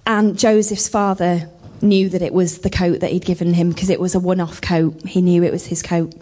And 0.05 0.37
Joseph's 0.37 0.87
father 0.87 1.49
knew 1.81 2.09
that 2.09 2.21
it 2.21 2.33
was 2.33 2.59
the 2.59 2.69
coat 2.69 3.01
that 3.01 3.11
he'd 3.11 3.25
given 3.25 3.53
him 3.53 3.69
because 3.69 3.89
it 3.89 3.99
was 3.99 4.15
a 4.15 4.19
one 4.19 4.39
off 4.39 4.61
coat. 4.61 5.05
He 5.05 5.21
knew 5.21 5.43
it 5.43 5.51
was 5.51 5.65
his 5.65 5.81
coat. 5.81 6.13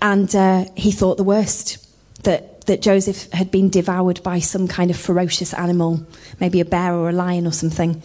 And 0.00 0.34
uh, 0.34 0.64
he 0.76 0.90
thought 0.90 1.16
the 1.16 1.24
worst 1.24 1.78
that, 2.24 2.66
that 2.66 2.82
Joseph 2.82 3.30
had 3.32 3.50
been 3.50 3.68
devoured 3.68 4.22
by 4.22 4.40
some 4.40 4.66
kind 4.66 4.90
of 4.90 4.96
ferocious 4.96 5.54
animal, 5.54 6.04
maybe 6.40 6.60
a 6.60 6.64
bear 6.64 6.94
or 6.94 7.08
a 7.08 7.12
lion 7.12 7.46
or 7.46 7.52
something. 7.52 8.02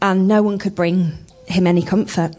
And 0.00 0.28
no 0.28 0.42
one 0.42 0.58
could 0.58 0.74
bring 0.74 1.18
him 1.46 1.66
any 1.66 1.82
comfort. 1.82 2.34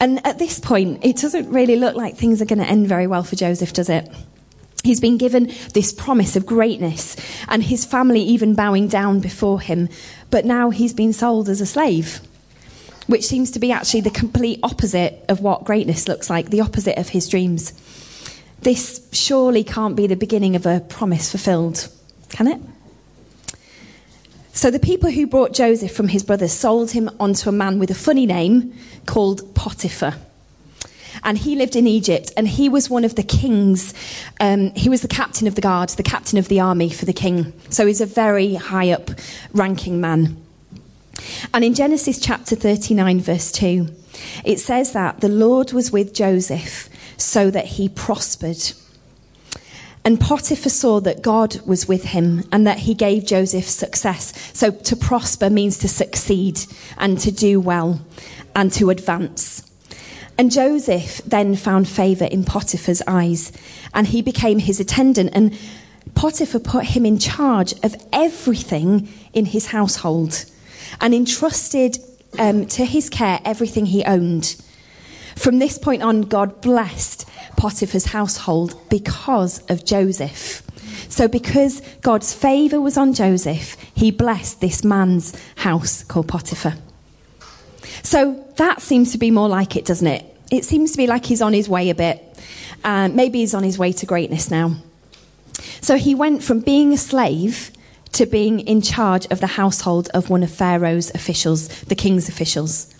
And 0.00 0.24
at 0.26 0.38
this 0.38 0.58
point, 0.58 1.04
it 1.04 1.16
doesn't 1.16 1.50
really 1.50 1.76
look 1.76 1.94
like 1.94 2.16
things 2.16 2.40
are 2.40 2.46
going 2.46 2.60
to 2.60 2.66
end 2.66 2.88
very 2.88 3.06
well 3.06 3.22
for 3.22 3.36
Joseph, 3.36 3.72
does 3.74 3.90
it? 3.90 4.08
He's 4.82 5.00
been 5.00 5.18
given 5.18 5.52
this 5.74 5.92
promise 5.92 6.36
of 6.36 6.46
greatness, 6.46 7.16
and 7.48 7.62
his 7.62 7.84
family 7.84 8.22
even 8.22 8.54
bowing 8.54 8.88
down 8.88 9.20
before 9.20 9.60
him. 9.60 9.88
But 10.30 10.44
now 10.44 10.70
he's 10.70 10.94
been 10.94 11.12
sold 11.12 11.48
as 11.48 11.60
a 11.60 11.66
slave, 11.66 12.20
which 13.06 13.26
seems 13.26 13.50
to 13.52 13.58
be 13.58 13.72
actually 13.72 14.00
the 14.00 14.10
complete 14.10 14.60
opposite 14.62 15.24
of 15.28 15.40
what 15.40 15.64
greatness 15.64 16.08
looks 16.08 16.30
like, 16.30 16.50
the 16.50 16.62
opposite 16.62 16.98
of 16.98 17.10
his 17.10 17.28
dreams. 17.28 17.72
This 18.62 19.06
surely 19.12 19.64
can't 19.64 19.96
be 19.96 20.06
the 20.06 20.16
beginning 20.16 20.56
of 20.56 20.66
a 20.66 20.80
promise 20.80 21.30
fulfilled, 21.30 21.88
can 22.30 22.46
it? 22.46 22.60
So 24.52 24.70
the 24.70 24.78
people 24.78 25.10
who 25.10 25.26
brought 25.26 25.54
Joseph 25.54 25.92
from 25.92 26.08
his 26.08 26.22
brothers 26.22 26.52
sold 26.52 26.90
him 26.90 27.10
onto 27.20 27.48
a 27.48 27.52
man 27.52 27.78
with 27.78 27.90
a 27.90 27.94
funny 27.94 28.26
name 28.26 28.74
called 29.06 29.54
Potiphar 29.54 30.16
and 31.22 31.38
he 31.38 31.56
lived 31.56 31.76
in 31.76 31.86
Egypt, 31.86 32.32
and 32.36 32.48
he 32.48 32.68
was 32.68 32.90
one 32.90 33.04
of 33.04 33.14
the 33.14 33.22
kings. 33.22 33.94
Um, 34.40 34.70
he 34.74 34.88
was 34.88 35.02
the 35.02 35.08
captain 35.08 35.46
of 35.46 35.54
the 35.54 35.60
guard, 35.60 35.90
the 35.90 36.02
captain 36.02 36.38
of 36.38 36.48
the 36.48 36.60
army 36.60 36.90
for 36.90 37.04
the 37.04 37.12
king. 37.12 37.52
So 37.68 37.86
he's 37.86 38.00
a 38.00 38.06
very 38.06 38.54
high 38.54 38.90
up 38.90 39.10
ranking 39.52 40.00
man. 40.00 40.36
And 41.52 41.64
in 41.64 41.74
Genesis 41.74 42.18
chapter 42.18 42.56
39, 42.56 43.20
verse 43.20 43.52
2, 43.52 43.88
it 44.44 44.58
says 44.58 44.92
that 44.92 45.20
the 45.20 45.28
Lord 45.28 45.72
was 45.72 45.92
with 45.92 46.14
Joseph 46.14 46.88
so 47.16 47.50
that 47.50 47.66
he 47.66 47.88
prospered. 47.88 48.72
And 50.04 50.18
Potiphar 50.18 50.70
saw 50.70 51.00
that 51.00 51.22
God 51.22 51.60
was 51.66 51.86
with 51.86 52.04
him 52.04 52.44
and 52.50 52.66
that 52.66 52.80
he 52.80 52.94
gave 52.94 53.26
Joseph 53.26 53.66
success. 53.66 54.32
So 54.56 54.70
to 54.70 54.96
prosper 54.96 55.50
means 55.50 55.78
to 55.78 55.88
succeed 55.88 56.60
and 56.96 57.18
to 57.20 57.30
do 57.30 57.60
well 57.60 58.00
and 58.56 58.72
to 58.72 58.90
advance. 58.90 59.69
And 60.40 60.50
Joseph 60.50 61.20
then 61.26 61.54
found 61.54 61.86
favor 61.86 62.24
in 62.24 62.44
Potiphar's 62.44 63.02
eyes, 63.06 63.52
and 63.92 64.06
he 64.06 64.22
became 64.22 64.58
his 64.58 64.80
attendant. 64.80 65.32
And 65.34 65.54
Potiphar 66.14 66.60
put 66.60 66.86
him 66.86 67.04
in 67.04 67.18
charge 67.18 67.74
of 67.82 67.94
everything 68.10 69.06
in 69.34 69.44
his 69.44 69.66
household 69.66 70.46
and 70.98 71.14
entrusted 71.14 71.98
um, 72.38 72.64
to 72.68 72.86
his 72.86 73.10
care 73.10 73.38
everything 73.44 73.84
he 73.84 74.02
owned. 74.04 74.56
From 75.36 75.58
this 75.58 75.76
point 75.76 76.02
on, 76.02 76.22
God 76.22 76.62
blessed 76.62 77.28
Potiphar's 77.58 78.06
household 78.06 78.80
because 78.88 79.62
of 79.68 79.84
Joseph. 79.84 80.62
So, 81.10 81.28
because 81.28 81.82
God's 82.00 82.32
favor 82.32 82.80
was 82.80 82.96
on 82.96 83.12
Joseph, 83.12 83.76
he 83.94 84.10
blessed 84.10 84.62
this 84.62 84.84
man's 84.84 85.38
house 85.56 86.02
called 86.02 86.28
Potiphar. 86.28 86.76
So, 88.02 88.42
that 88.56 88.80
seems 88.80 89.12
to 89.12 89.18
be 89.18 89.30
more 89.30 89.46
like 89.46 89.76
it, 89.76 89.84
doesn't 89.84 90.06
it? 90.06 90.28
It 90.50 90.64
seems 90.64 90.92
to 90.92 90.96
be 90.96 91.06
like 91.06 91.24
he's 91.24 91.42
on 91.42 91.52
his 91.52 91.68
way 91.68 91.90
a 91.90 91.94
bit. 91.94 92.22
Uh, 92.84 93.08
maybe 93.08 93.38
he's 93.40 93.54
on 93.54 93.62
his 93.62 93.78
way 93.78 93.92
to 93.92 94.06
greatness 94.06 94.50
now. 94.50 94.76
So 95.80 95.96
he 95.96 96.14
went 96.14 96.42
from 96.42 96.60
being 96.60 96.92
a 96.92 96.98
slave 96.98 97.70
to 98.12 98.26
being 98.26 98.60
in 98.60 98.82
charge 98.82 99.26
of 99.26 99.40
the 99.40 99.46
household 99.46 100.08
of 100.12 100.30
one 100.30 100.42
of 100.42 100.50
Pharaoh's 100.50 101.10
officials, 101.14 101.68
the 101.82 101.94
king's 101.94 102.28
officials. 102.28 102.94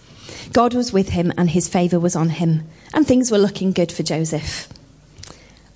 God 0.53 0.75
was 0.75 0.93
with 0.93 1.11
him 1.11 1.33
and 1.37 1.51
his 1.51 1.69
favor 1.69 1.99
was 1.99 2.17
on 2.17 2.31
him, 2.31 2.67
and 2.95 3.07
things 3.07 3.31
were 3.31 3.39
looking 3.39 3.73
good 3.73 3.91
for 3.91 4.03
Joseph. 4.03 4.69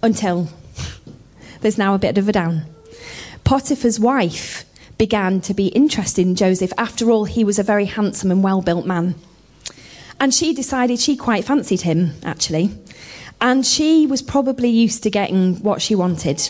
Until 0.02 0.48
there's 1.60 1.78
now 1.78 1.94
a 1.94 1.98
bit 1.98 2.18
of 2.18 2.28
a 2.28 2.32
down. 2.32 2.62
Potiphar's 3.44 3.98
wife 3.98 4.64
began 4.98 5.40
to 5.42 5.54
be 5.54 5.68
interested 5.68 6.22
in 6.22 6.34
Joseph. 6.34 6.72
After 6.78 7.10
all, 7.10 7.24
he 7.24 7.44
was 7.44 7.58
a 7.58 7.62
very 7.62 7.86
handsome 7.86 8.30
and 8.30 8.42
well 8.42 8.62
built 8.62 8.86
man. 8.86 9.14
And 10.24 10.32
she 10.32 10.54
decided 10.54 11.00
she 11.00 11.16
quite 11.16 11.44
fancied 11.44 11.82
him, 11.82 12.14
actually. 12.24 12.70
And 13.42 13.66
she 13.66 14.06
was 14.06 14.22
probably 14.22 14.70
used 14.70 15.02
to 15.02 15.10
getting 15.10 15.56
what 15.62 15.82
she 15.82 15.94
wanted. 15.94 16.40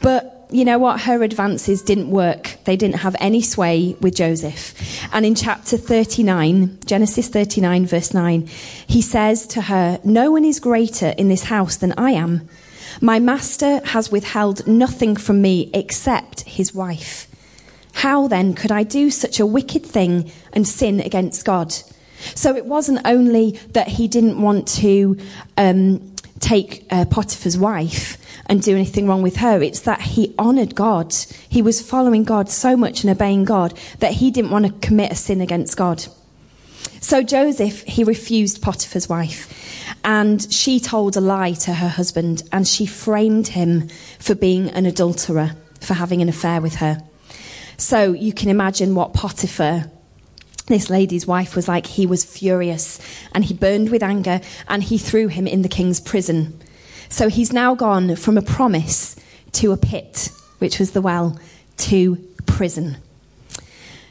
But 0.00 0.48
you 0.50 0.64
know 0.64 0.78
what? 0.78 1.02
Her 1.02 1.22
advances 1.22 1.82
didn't 1.82 2.10
work. 2.10 2.56
They 2.64 2.78
didn't 2.78 3.00
have 3.00 3.14
any 3.20 3.42
sway 3.42 3.94
with 4.00 4.14
Joseph. 4.14 4.72
And 5.12 5.26
in 5.26 5.34
chapter 5.34 5.76
39, 5.76 6.78
Genesis 6.86 7.28
39, 7.28 7.84
verse 7.84 8.14
9, 8.14 8.46
he 8.86 9.02
says 9.02 9.46
to 9.48 9.60
her, 9.60 10.00
No 10.02 10.30
one 10.30 10.46
is 10.46 10.58
greater 10.58 11.08
in 11.18 11.28
this 11.28 11.44
house 11.44 11.76
than 11.76 11.92
I 11.98 12.12
am. 12.12 12.48
My 13.02 13.18
master 13.18 13.84
has 13.88 14.10
withheld 14.10 14.66
nothing 14.66 15.14
from 15.16 15.42
me 15.42 15.70
except 15.74 16.40
his 16.48 16.74
wife. 16.74 17.28
How 17.92 18.28
then 18.28 18.54
could 18.54 18.72
I 18.72 18.82
do 18.82 19.10
such 19.10 19.38
a 19.38 19.44
wicked 19.44 19.84
thing 19.84 20.32
and 20.54 20.66
sin 20.66 21.00
against 21.00 21.44
God? 21.44 21.74
So 22.34 22.56
it 22.56 22.66
wasn't 22.66 23.00
only 23.04 23.52
that 23.72 23.88
he 23.88 24.08
didn't 24.08 24.40
want 24.40 24.68
to 24.68 25.18
um, 25.56 26.14
take 26.40 26.86
uh, 26.90 27.04
Potiphar's 27.06 27.56
wife 27.56 28.18
and 28.46 28.60
do 28.60 28.74
anything 28.74 29.06
wrong 29.06 29.22
with 29.22 29.36
her. 29.36 29.62
It's 29.62 29.80
that 29.80 30.00
he 30.00 30.34
honored 30.38 30.74
God. 30.74 31.14
He 31.48 31.62
was 31.62 31.80
following 31.80 32.24
God 32.24 32.50
so 32.50 32.76
much 32.76 33.02
and 33.02 33.10
obeying 33.10 33.44
God 33.44 33.78
that 34.00 34.12
he 34.14 34.30
didn't 34.30 34.50
want 34.50 34.66
to 34.66 34.86
commit 34.86 35.12
a 35.12 35.14
sin 35.14 35.40
against 35.40 35.76
God. 35.76 36.04
So 37.00 37.22
Joseph, 37.22 37.82
he 37.82 38.04
refused 38.04 38.62
Potiphar's 38.62 39.08
wife. 39.08 39.48
And 40.04 40.52
she 40.52 40.80
told 40.80 41.16
a 41.16 41.20
lie 41.20 41.52
to 41.52 41.74
her 41.74 41.88
husband 41.88 42.42
and 42.52 42.66
she 42.66 42.86
framed 42.86 43.48
him 43.48 43.88
for 44.18 44.34
being 44.34 44.70
an 44.70 44.86
adulterer, 44.86 45.52
for 45.80 45.94
having 45.94 46.22
an 46.22 46.28
affair 46.28 46.60
with 46.60 46.76
her. 46.76 47.02
So 47.76 48.12
you 48.12 48.32
can 48.32 48.48
imagine 48.48 48.94
what 48.94 49.14
Potiphar, 49.14 49.90
this 50.66 50.90
lady's 50.90 51.26
wife, 51.26 51.56
was 51.56 51.68
like. 51.68 51.86
He 51.86 52.06
was 52.06 52.24
furious 52.24 53.00
and 53.32 53.44
he 53.44 53.54
burned 53.54 53.90
with 53.90 54.02
anger 54.02 54.40
and 54.68 54.82
he 54.82 54.98
threw 54.98 55.28
him 55.28 55.46
in 55.46 55.62
the 55.62 55.68
king's 55.68 56.00
prison. 56.00 56.60
So 57.08 57.28
he's 57.28 57.52
now 57.52 57.74
gone 57.74 58.16
from 58.16 58.38
a 58.38 58.42
promise 58.42 59.16
to 59.52 59.72
a 59.72 59.76
pit, 59.76 60.30
which 60.58 60.78
was 60.78 60.92
the 60.92 61.02
well, 61.02 61.38
to 61.78 62.16
prison. 62.46 62.96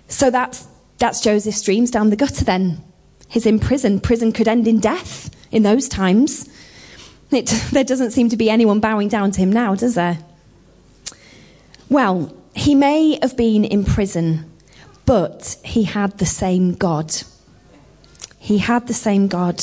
So 0.07 0.29
that's, 0.29 0.67
that's 0.97 1.21
Joseph's 1.21 1.61
dreams 1.61 1.89
down 1.89 2.09
the 2.09 2.15
gutter 2.15 2.45
then. 2.45 2.83
He's 3.27 3.45
in 3.45 3.59
prison. 3.59 3.99
Prison 3.99 4.33
could 4.33 4.47
end 4.47 4.67
in 4.67 4.79
death 4.79 5.33
in 5.51 5.63
those 5.63 5.87
times. 5.87 6.49
It, 7.31 7.47
there 7.71 7.83
doesn't 7.83 8.11
seem 8.11 8.29
to 8.29 8.37
be 8.37 8.49
anyone 8.49 8.79
bowing 8.79 9.07
down 9.07 9.31
to 9.31 9.39
him 9.39 9.51
now, 9.51 9.73
does 9.73 9.95
there? 9.95 10.19
Well, 11.89 12.35
he 12.53 12.75
may 12.75 13.17
have 13.21 13.37
been 13.37 13.63
in 13.63 13.85
prison, 13.85 14.50
but 15.05 15.57
he 15.63 15.83
had 15.83 16.17
the 16.17 16.25
same 16.25 16.73
God. 16.73 17.13
He 18.39 18.59
had 18.59 18.87
the 18.87 18.93
same 18.93 19.27
God. 19.27 19.61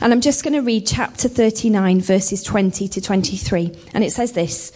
And 0.00 0.12
I'm 0.12 0.20
just 0.20 0.42
going 0.42 0.54
to 0.54 0.60
read 0.60 0.86
chapter 0.86 1.28
39, 1.28 2.00
verses 2.00 2.42
20 2.42 2.88
to 2.88 3.00
23. 3.00 3.72
And 3.94 4.02
it 4.02 4.12
says 4.12 4.32
this 4.32 4.72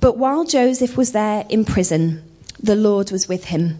But 0.00 0.18
while 0.18 0.44
Joseph 0.44 0.96
was 0.96 1.12
there 1.12 1.46
in 1.48 1.64
prison, 1.64 2.22
the 2.60 2.76
Lord 2.76 3.10
was 3.10 3.28
with 3.28 3.46
him. 3.46 3.78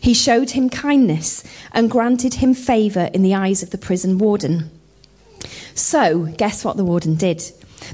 He 0.00 0.14
showed 0.14 0.50
him 0.50 0.70
kindness 0.70 1.44
and 1.72 1.90
granted 1.90 2.34
him 2.34 2.54
favor 2.54 3.10
in 3.12 3.22
the 3.22 3.34
eyes 3.34 3.62
of 3.62 3.70
the 3.70 3.78
prison 3.78 4.18
warden. 4.18 4.70
So, 5.74 6.26
guess 6.36 6.64
what 6.64 6.76
the 6.76 6.84
warden 6.84 7.16
did? 7.16 7.42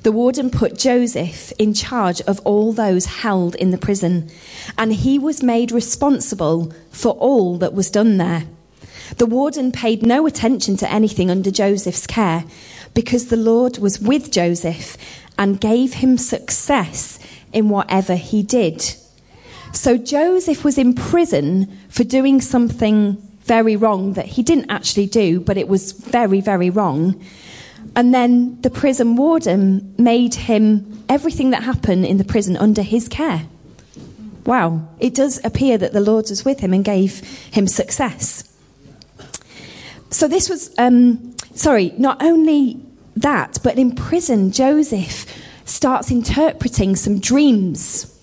The 0.03 0.13
warden 0.13 0.51
put 0.51 0.79
Joseph 0.79 1.53
in 1.59 1.75
charge 1.75 2.21
of 2.23 2.41
all 2.41 2.73
those 2.73 3.07
held 3.07 3.55
in 3.57 3.71
the 3.71 3.79
prison, 3.79 4.31
and 4.77 4.93
he 4.93 5.19
was 5.19 5.43
made 5.43 5.73
responsible 5.73 6.73
for 6.91 7.13
all 7.13 7.59
that 7.59 7.75
was 7.75 7.91
done 7.91 8.17
there. 8.17 8.45
The 9.17 9.27
warden 9.27 9.73
paid 9.73 10.05
no 10.05 10.27
attention 10.27 10.77
to 10.79 10.93
anything 10.93 11.31
under 11.31 11.51
Joseph's 11.51 12.07
care 12.07 12.45
because 12.95 13.29
the 13.29 13.37
Lord 13.37 13.79
was 13.79 14.01
with 14.01 14.31
Joseph 14.31 14.97
and 15.39 15.61
gave 15.61 15.95
him 15.95 16.19
success 16.19 17.19
in 17.53 17.69
whatever 17.69 18.17
he 18.17 18.43
did. 18.43 18.95
So 19.73 19.97
Joseph 19.97 20.65
was 20.65 20.79
in 20.79 20.95
prison 20.95 21.79
for 21.89 22.05
doing 22.05 22.41
something 22.41 23.17
very 23.45 23.77
wrong 23.77 24.13
that 24.15 24.27
he 24.27 24.43
didn't 24.43 24.71
actually 24.71 25.07
do, 25.07 25.41
but 25.41 25.57
it 25.57 25.69
was 25.69 25.93
very, 25.93 26.41
very 26.41 26.71
wrong. 26.71 27.23
And 27.97 28.15
then 28.15 28.61
the 28.61 28.71
prison 28.71 29.17
warden 29.17 29.95
made 29.99 30.35
him 30.35 31.05
everything 31.09 31.51
that 31.51 31.63
happened 31.63 32.07
in 32.07 32.19
the 32.19 32.25
prison 32.25 32.57
under 32.57 32.83
his 32.83 33.09
care. 33.09 33.47
Wow, 34.47 34.89
it 34.99 35.15
does 35.15 35.45
appear 35.45 35.77
that 35.79 35.93
the 35.93 36.01
Lord 36.01 36.27
was 36.31 36.45
with 36.45 36.61
him 36.61 36.73
and 36.73 36.85
gave 36.85 37.21
him 37.51 37.67
success. 37.67 38.45
So 40.11 40.27
this 40.27 40.49
was, 40.49 40.75
um, 40.79 41.35
sorry, 41.55 41.93
not 41.99 42.23
only 42.23 42.81
that, 43.17 43.59
but 43.63 43.79
in 43.79 43.95
prison, 43.95 44.53
Joseph 44.53 45.27
starts 45.67 46.11
interpreting 46.11 46.97
some 46.97 47.19
dreams. 47.19 48.15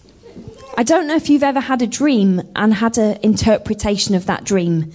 I 0.77 0.83
don't 0.83 1.07
know 1.07 1.15
if 1.15 1.29
you've 1.29 1.43
ever 1.43 1.59
had 1.59 1.81
a 1.81 1.87
dream 1.87 2.41
and 2.55 2.73
had 2.73 2.97
an 2.97 3.19
interpretation 3.21 4.15
of 4.15 4.25
that 4.25 4.43
dream, 4.43 4.91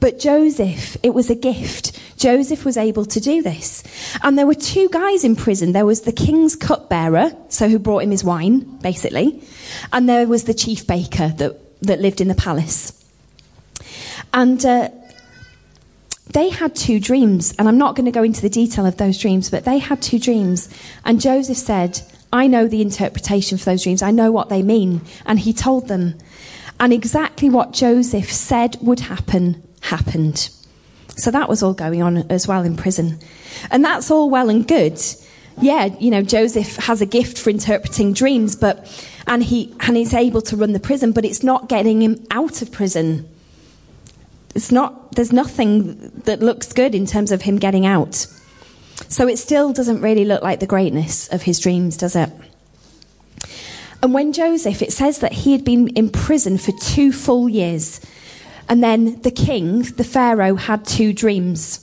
but 0.00 0.18
Joseph, 0.18 0.96
it 1.02 1.14
was 1.14 1.30
a 1.30 1.34
gift. 1.34 1.98
Joseph 2.24 2.64
was 2.64 2.78
able 2.78 3.04
to 3.04 3.20
do 3.20 3.42
this. 3.42 3.84
And 4.22 4.38
there 4.38 4.46
were 4.46 4.54
two 4.54 4.88
guys 4.88 5.24
in 5.24 5.36
prison. 5.36 5.72
There 5.72 5.84
was 5.84 6.00
the 6.00 6.12
king's 6.12 6.56
cupbearer, 6.56 7.36
so 7.50 7.68
who 7.68 7.78
brought 7.78 8.02
him 8.02 8.10
his 8.10 8.24
wine, 8.24 8.60
basically, 8.78 9.42
and 9.92 10.08
there 10.08 10.26
was 10.26 10.44
the 10.44 10.54
chief 10.54 10.86
baker 10.86 11.28
that, 11.28 11.82
that 11.82 12.00
lived 12.00 12.22
in 12.22 12.28
the 12.28 12.34
palace. 12.34 13.04
And 14.32 14.64
uh, 14.64 14.88
they 16.32 16.48
had 16.48 16.74
two 16.74 16.98
dreams, 16.98 17.54
and 17.58 17.68
I'm 17.68 17.76
not 17.76 17.94
going 17.94 18.06
to 18.06 18.10
go 18.10 18.22
into 18.22 18.40
the 18.40 18.48
detail 18.48 18.86
of 18.86 18.96
those 18.96 19.18
dreams, 19.18 19.50
but 19.50 19.66
they 19.66 19.76
had 19.76 20.00
two 20.00 20.18
dreams. 20.18 20.70
And 21.04 21.20
Joseph 21.20 21.58
said, 21.58 22.00
I 22.32 22.46
know 22.46 22.66
the 22.66 22.80
interpretation 22.80 23.58
for 23.58 23.66
those 23.66 23.82
dreams, 23.82 24.00
I 24.00 24.12
know 24.12 24.32
what 24.32 24.48
they 24.48 24.62
mean. 24.62 25.02
And 25.26 25.40
he 25.40 25.52
told 25.52 25.88
them. 25.88 26.16
And 26.80 26.90
exactly 26.90 27.50
what 27.50 27.72
Joseph 27.72 28.32
said 28.32 28.78
would 28.80 29.00
happen 29.00 29.62
happened. 29.82 30.48
So 31.16 31.30
that 31.30 31.48
was 31.48 31.62
all 31.62 31.74
going 31.74 32.02
on 32.02 32.18
as 32.30 32.48
well 32.48 32.62
in 32.62 32.76
prison. 32.76 33.18
And 33.70 33.84
that's 33.84 34.10
all 34.10 34.30
well 34.30 34.48
and 34.50 34.66
good. 34.66 35.00
Yeah, 35.60 35.86
you 36.00 36.10
know, 36.10 36.22
Joseph 36.22 36.76
has 36.76 37.00
a 37.00 37.06
gift 37.06 37.38
for 37.38 37.50
interpreting 37.50 38.12
dreams, 38.12 38.56
but 38.56 38.90
and 39.26 39.42
he 39.42 39.74
and 39.80 39.96
he's 39.96 40.12
able 40.12 40.42
to 40.42 40.56
run 40.56 40.72
the 40.72 40.80
prison, 40.80 41.12
but 41.12 41.24
it's 41.24 41.42
not 41.42 41.68
getting 41.68 42.02
him 42.02 42.26
out 42.30 42.60
of 42.60 42.72
prison. 42.72 43.28
It's 44.54 44.72
not 44.72 45.12
there's 45.12 45.32
nothing 45.32 46.10
that 46.24 46.40
looks 46.40 46.72
good 46.72 46.94
in 46.94 47.06
terms 47.06 47.30
of 47.30 47.42
him 47.42 47.58
getting 47.58 47.86
out. 47.86 48.26
So 49.08 49.28
it 49.28 49.38
still 49.38 49.72
doesn't 49.72 50.00
really 50.00 50.24
look 50.24 50.42
like 50.42 50.60
the 50.60 50.66
greatness 50.66 51.28
of 51.28 51.42
his 51.42 51.60
dreams, 51.60 51.96
does 51.96 52.16
it? 52.16 52.30
And 54.02 54.12
when 54.12 54.32
Joseph, 54.32 54.82
it 54.82 54.92
says 54.92 55.20
that 55.20 55.32
he 55.32 55.52
had 55.52 55.64
been 55.64 55.88
in 55.88 56.10
prison 56.10 56.58
for 56.58 56.72
two 56.72 57.10
full 57.10 57.48
years. 57.48 58.00
And 58.68 58.82
then 58.82 59.20
the 59.22 59.30
king, 59.30 59.82
the 59.82 60.04
Pharaoh, 60.04 60.56
had 60.56 60.86
two 60.86 61.12
dreams. 61.12 61.80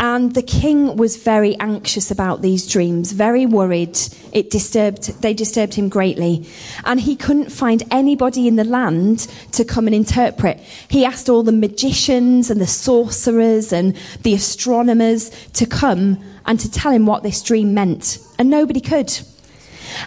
And 0.00 0.34
the 0.34 0.42
king 0.42 0.96
was 0.96 1.16
very 1.16 1.58
anxious 1.58 2.10
about 2.10 2.40
these 2.40 2.68
dreams, 2.68 3.10
very 3.12 3.46
worried. 3.46 3.98
It 4.32 4.50
disturbed, 4.50 5.22
they 5.22 5.34
disturbed 5.34 5.74
him 5.74 5.88
greatly. 5.88 6.46
And 6.84 7.00
he 7.00 7.16
couldn't 7.16 7.50
find 7.50 7.82
anybody 7.90 8.46
in 8.46 8.56
the 8.56 8.64
land 8.64 9.26
to 9.52 9.64
come 9.64 9.88
and 9.88 9.94
interpret. 9.94 10.60
He 10.88 11.04
asked 11.04 11.28
all 11.28 11.42
the 11.42 11.52
magicians 11.52 12.48
and 12.48 12.60
the 12.60 12.66
sorcerers 12.66 13.72
and 13.72 13.96
the 14.22 14.34
astronomers 14.34 15.30
to 15.54 15.66
come 15.66 16.22
and 16.46 16.60
to 16.60 16.70
tell 16.70 16.92
him 16.92 17.06
what 17.06 17.24
this 17.24 17.42
dream 17.42 17.74
meant. 17.74 18.18
And 18.38 18.50
nobody 18.50 18.80
could. 18.80 19.18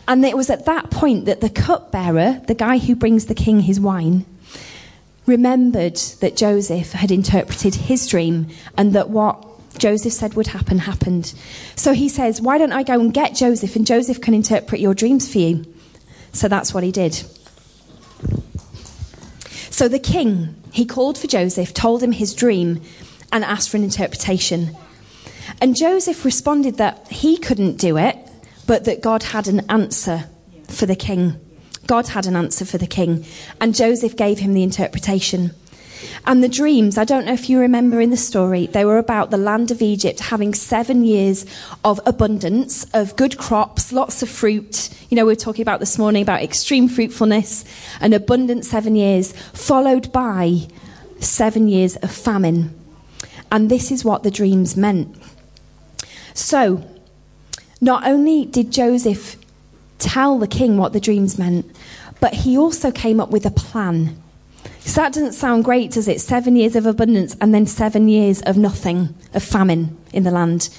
And 0.08 0.24
it 0.24 0.38
was 0.38 0.50
at 0.50 0.66
that 0.66 0.90
point 0.90 1.26
that 1.26 1.42
the 1.42 1.50
cupbearer, 1.50 2.42
the 2.48 2.56
guy 2.56 2.78
who 2.78 2.96
brings 2.96 3.26
the 3.26 3.36
king 3.36 3.62
his 3.62 3.80
wine, 3.80 4.26
remembered 5.32 5.96
that 6.20 6.36
Joseph 6.36 6.92
had 6.92 7.10
interpreted 7.10 7.74
his 7.74 8.06
dream 8.06 8.50
and 8.78 8.94
that 8.94 9.10
what 9.10 9.48
Joseph 9.78 10.12
said 10.12 10.34
would 10.34 10.48
happen 10.48 10.80
happened. 10.80 11.34
So 11.76 11.94
he 11.94 12.10
says, 12.10 12.42
Why 12.42 12.58
don't 12.58 12.74
I 12.74 12.84
go 12.84 13.00
and 13.00 13.14
get 13.14 13.34
Joseph 13.34 13.76
and 13.78 13.88
Joseph 13.88 14.20
can 14.20 14.34
interpret 14.34 14.82
your 14.82 14.94
dreams 14.94 15.32
for 15.32 15.40
you? 15.40 15.66
So 16.34 16.50
that's 16.50 16.74
what 16.74 16.84
he 16.84 16.92
did. 16.92 17.14
So 19.72 19.88
the 19.88 20.00
king, 20.00 20.62
he 20.72 20.86
called 20.86 21.18
for 21.18 21.28
Joseph, 21.28 21.74
told 21.74 22.04
him 22.04 22.12
his 22.12 22.36
dream, 22.36 22.82
and 23.32 23.46
asked 23.46 23.70
for 23.70 23.78
an 23.78 23.84
interpretation. 23.84 24.76
And 25.62 25.76
Joseph 25.76 26.26
responded 26.26 26.78
that 26.78 27.08
he 27.08 27.38
couldn't 27.38 27.78
do 27.78 27.98
it, 27.98 28.18
but 28.68 28.84
that 28.84 29.02
God 29.02 29.24
had 29.24 29.48
an 29.48 29.62
answer 29.70 30.26
for 30.68 30.86
the 30.86 30.96
king. 30.96 31.40
God 31.88 32.08
had 32.10 32.26
an 32.26 32.36
answer 32.36 32.66
for 32.66 32.78
the 32.78 32.88
king, 32.88 33.26
and 33.60 33.76
Joseph 33.76 34.16
gave 34.16 34.40
him 34.40 34.54
the 34.54 34.64
interpretation. 34.64 35.52
And 36.26 36.44
the 36.44 36.50
dreams, 36.50 36.98
I 36.98 37.04
don't 37.04 37.26
know 37.26 37.34
if 37.34 37.50
you 37.50 37.60
remember 37.60 38.00
in 38.00 38.10
the 38.10 38.18
story, 38.18 38.68
they 38.68 38.86
were 38.86 38.98
about 38.98 39.32
the 39.32 39.38
land 39.38 39.72
of 39.72 39.82
Egypt 39.82 40.20
having 40.20 40.54
seven 40.54 41.04
years 41.04 41.46
of 41.84 42.00
abundance, 42.06 42.86
of 42.94 43.16
good 43.16 43.38
crops, 43.38 43.92
lots 43.92 44.22
of 44.22 44.30
fruit. 44.30 44.90
You 45.10 45.16
know, 45.16 45.26
we 45.26 45.32
were 45.32 45.36
talking 45.36 45.62
about 45.62 45.80
this 45.80 45.98
morning 45.98 46.22
about 46.22 46.42
extreme 46.42 46.88
fruitfulness, 46.88 47.66
an 48.00 48.14
abundant 48.14 48.66
seven 48.66 48.96
years, 48.96 49.32
followed 49.54 50.12
by 50.12 50.68
seven 51.20 51.68
years 51.68 51.96
of 51.98 52.12
famine. 52.12 52.78
And 53.52 53.70
this 53.70 53.92
is 53.92 54.06
what 54.06 54.24
the 54.24 54.32
dreams 54.32 54.78
meant. 54.78 55.16
So, 56.34 56.88
not 57.82 58.06
only 58.06 58.46
did 58.46 58.72
Joseph 58.72 59.36
tell 60.02 60.38
the 60.38 60.48
king 60.48 60.78
what 60.78 60.94
the 60.94 61.00
dreams 61.00 61.38
meant, 61.38 61.66
but 62.20 62.34
he 62.34 62.58
also 62.58 62.92
came 62.92 63.20
up 63.20 63.30
with 63.30 63.46
a 63.46 63.52
plan. 63.52 64.22
So 64.80 65.02
that 65.02 65.14
doesn't 65.14 65.34
sound 65.34 65.64
great, 65.64 65.92
does 65.92 66.08
it? 66.08 66.20
Seven 66.20 66.56
years 66.56 66.76
of 66.76 66.86
abundance 66.86 67.36
and 67.40 67.54
then 67.54 67.66
seven 67.66 68.10
years 68.10 68.42
of 68.42 68.58
nothing, 68.58 69.16
of 69.34 69.44
famine 69.44 69.98
in 70.12 70.24
the 70.24 70.32
land. 70.32 70.70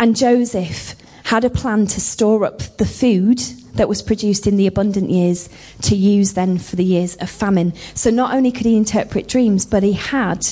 And 0.00 0.16
Joseph 0.16 0.94
had 1.24 1.44
a 1.44 1.50
plan 1.50 1.86
to 1.86 2.00
store 2.00 2.44
up 2.44 2.58
the 2.78 2.86
food 2.86 3.38
that 3.74 3.88
was 3.88 4.02
produced 4.02 4.46
in 4.46 4.56
the 4.56 4.66
abundant 4.66 5.10
years 5.10 5.48
to 5.82 5.94
use 5.94 6.34
then 6.34 6.58
for 6.58 6.76
the 6.76 6.84
years 6.84 7.16
of 7.16 7.30
famine. 7.30 7.72
So 7.94 8.10
not 8.10 8.34
only 8.34 8.50
could 8.50 8.66
he 8.66 8.76
interpret 8.76 9.28
dreams, 9.28 9.64
but 9.64 9.82
he 9.82 9.92
had 9.92 10.46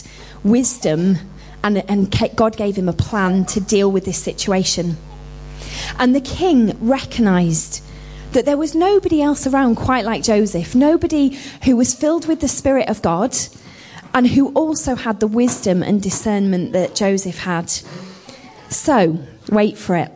wisdom 0.45 1.19
and, 1.63 1.79
and 1.91 2.37
God 2.37 2.57
gave 2.57 2.77
him 2.77 2.89
a 2.89 2.93
plan 2.93 3.45
to 3.47 3.61
deal 3.61 3.91
with 3.91 4.05
this 4.05 4.23
situation. 4.23 4.97
And 5.99 6.15
the 6.15 6.21
king 6.21 6.77
recognized 6.81 7.83
that 8.33 8.45
there 8.45 8.57
was 8.57 8.75
nobody 8.75 9.23
else 9.23 9.47
around 9.47 9.77
quite 9.77 10.05
like 10.05 10.23
Joseph, 10.23 10.75
nobody 10.75 11.39
who 11.65 11.77
was 11.77 11.95
filled 11.95 12.27
with 12.27 12.41
the 12.41 12.49
Spirit 12.49 12.89
of 12.89 13.01
God 13.03 13.37
and 14.13 14.27
who 14.27 14.53
also 14.53 14.95
had 14.95 15.21
the 15.21 15.27
wisdom 15.27 15.83
and 15.83 16.03
discernment 16.03 16.73
that 16.73 16.95
Joseph 16.95 17.39
had. 17.41 17.71
So, 18.69 19.19
wait 19.51 19.79
for 19.79 19.97
it. 19.97 20.13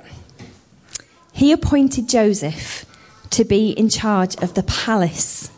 He 1.32 1.52
appointed 1.52 2.08
Joseph 2.08 2.84
to 3.30 3.44
be 3.44 3.70
in 3.70 3.88
charge 3.88 4.36
of 4.42 4.54
the 4.54 4.62
palace, 4.64 5.50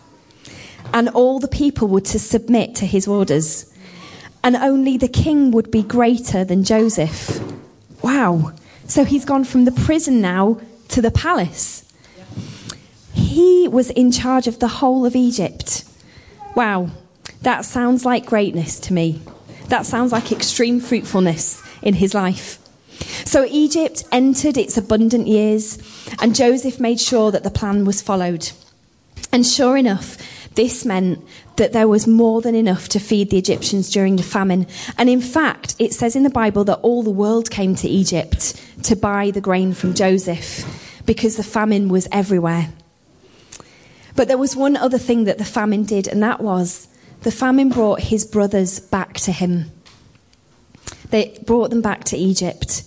and 0.92 1.08
all 1.08 1.38
the 1.40 1.48
people 1.48 1.88
were 1.88 2.02
to 2.02 2.18
submit 2.18 2.74
to 2.76 2.86
his 2.86 3.08
orders, 3.08 3.72
and 4.44 4.56
only 4.56 4.96
the 4.96 5.08
king 5.08 5.50
would 5.52 5.70
be 5.70 5.82
greater 5.82 6.44
than 6.44 6.64
Joseph. 6.64 7.40
Wow. 8.02 8.52
So 8.92 9.06
he's 9.06 9.24
gone 9.24 9.44
from 9.44 9.64
the 9.64 9.72
prison 9.72 10.20
now 10.20 10.60
to 10.88 11.00
the 11.00 11.10
palace. 11.10 11.90
He 13.14 13.66
was 13.66 13.88
in 13.88 14.12
charge 14.12 14.46
of 14.46 14.58
the 14.58 14.68
whole 14.68 15.06
of 15.06 15.16
Egypt. 15.16 15.84
Wow. 16.54 16.90
That 17.40 17.64
sounds 17.64 18.04
like 18.04 18.26
greatness 18.26 18.78
to 18.80 18.92
me. 18.92 19.22
That 19.68 19.86
sounds 19.86 20.12
like 20.12 20.30
extreme 20.30 20.78
fruitfulness 20.78 21.62
in 21.80 21.94
his 21.94 22.12
life. 22.12 22.58
So 23.24 23.46
Egypt 23.46 24.04
entered 24.12 24.58
its 24.58 24.76
abundant 24.76 25.26
years, 25.26 25.78
and 26.20 26.34
Joseph 26.34 26.78
made 26.78 27.00
sure 27.00 27.30
that 27.30 27.44
the 27.44 27.50
plan 27.50 27.86
was 27.86 28.02
followed. 28.02 28.50
And 29.32 29.46
sure 29.46 29.78
enough, 29.78 30.18
this 30.54 30.84
meant 30.84 31.24
that 31.56 31.72
there 31.72 31.88
was 31.88 32.06
more 32.06 32.42
than 32.42 32.54
enough 32.54 32.90
to 32.90 32.98
feed 32.98 33.30
the 33.30 33.38
Egyptians 33.38 33.88
during 33.88 34.16
the 34.16 34.22
famine. 34.22 34.66
And 34.98 35.08
in 35.08 35.22
fact, 35.22 35.76
it 35.78 35.94
says 35.94 36.14
in 36.14 36.24
the 36.24 36.30
Bible 36.30 36.64
that 36.64 36.80
all 36.80 37.02
the 37.02 37.10
world 37.10 37.50
came 37.50 37.74
to 37.76 37.88
Egypt 37.88 38.54
to 38.84 38.96
buy 38.96 39.30
the 39.30 39.40
grain 39.40 39.74
from 39.74 39.94
Joseph 39.94 41.02
because 41.06 41.36
the 41.36 41.42
famine 41.42 41.88
was 41.88 42.08
everywhere. 42.12 42.68
But 44.14 44.28
there 44.28 44.38
was 44.38 44.54
one 44.54 44.76
other 44.76 44.98
thing 44.98 45.24
that 45.24 45.38
the 45.38 45.44
famine 45.44 45.84
did, 45.84 46.06
and 46.06 46.22
that 46.22 46.40
was 46.40 46.88
the 47.22 47.30
famine 47.30 47.70
brought 47.70 48.00
his 48.00 48.24
brothers 48.24 48.80
back 48.80 49.14
to 49.20 49.32
him. 49.32 49.70
They 51.10 51.38
brought 51.46 51.70
them 51.70 51.82
back 51.82 52.04
to 52.04 52.16
Egypt. 52.16 52.82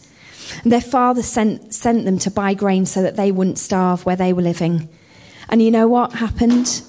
And 0.63 0.71
their 0.71 0.81
father 0.81 1.23
sent, 1.23 1.73
sent 1.73 2.05
them 2.05 2.19
to 2.19 2.31
buy 2.31 2.53
grain 2.53 2.86
so 2.86 3.01
that 3.01 3.15
they 3.15 3.31
wouldn't 3.31 3.60
starve 3.60 4.05
where 4.05 4.15
they 4.15 4.34
were 4.34 4.41
living. 4.41 4.89
And 5.49 5.62
you 5.62 5.71
know 5.71 5.88
what 5.88 6.13
happened? 6.13 6.81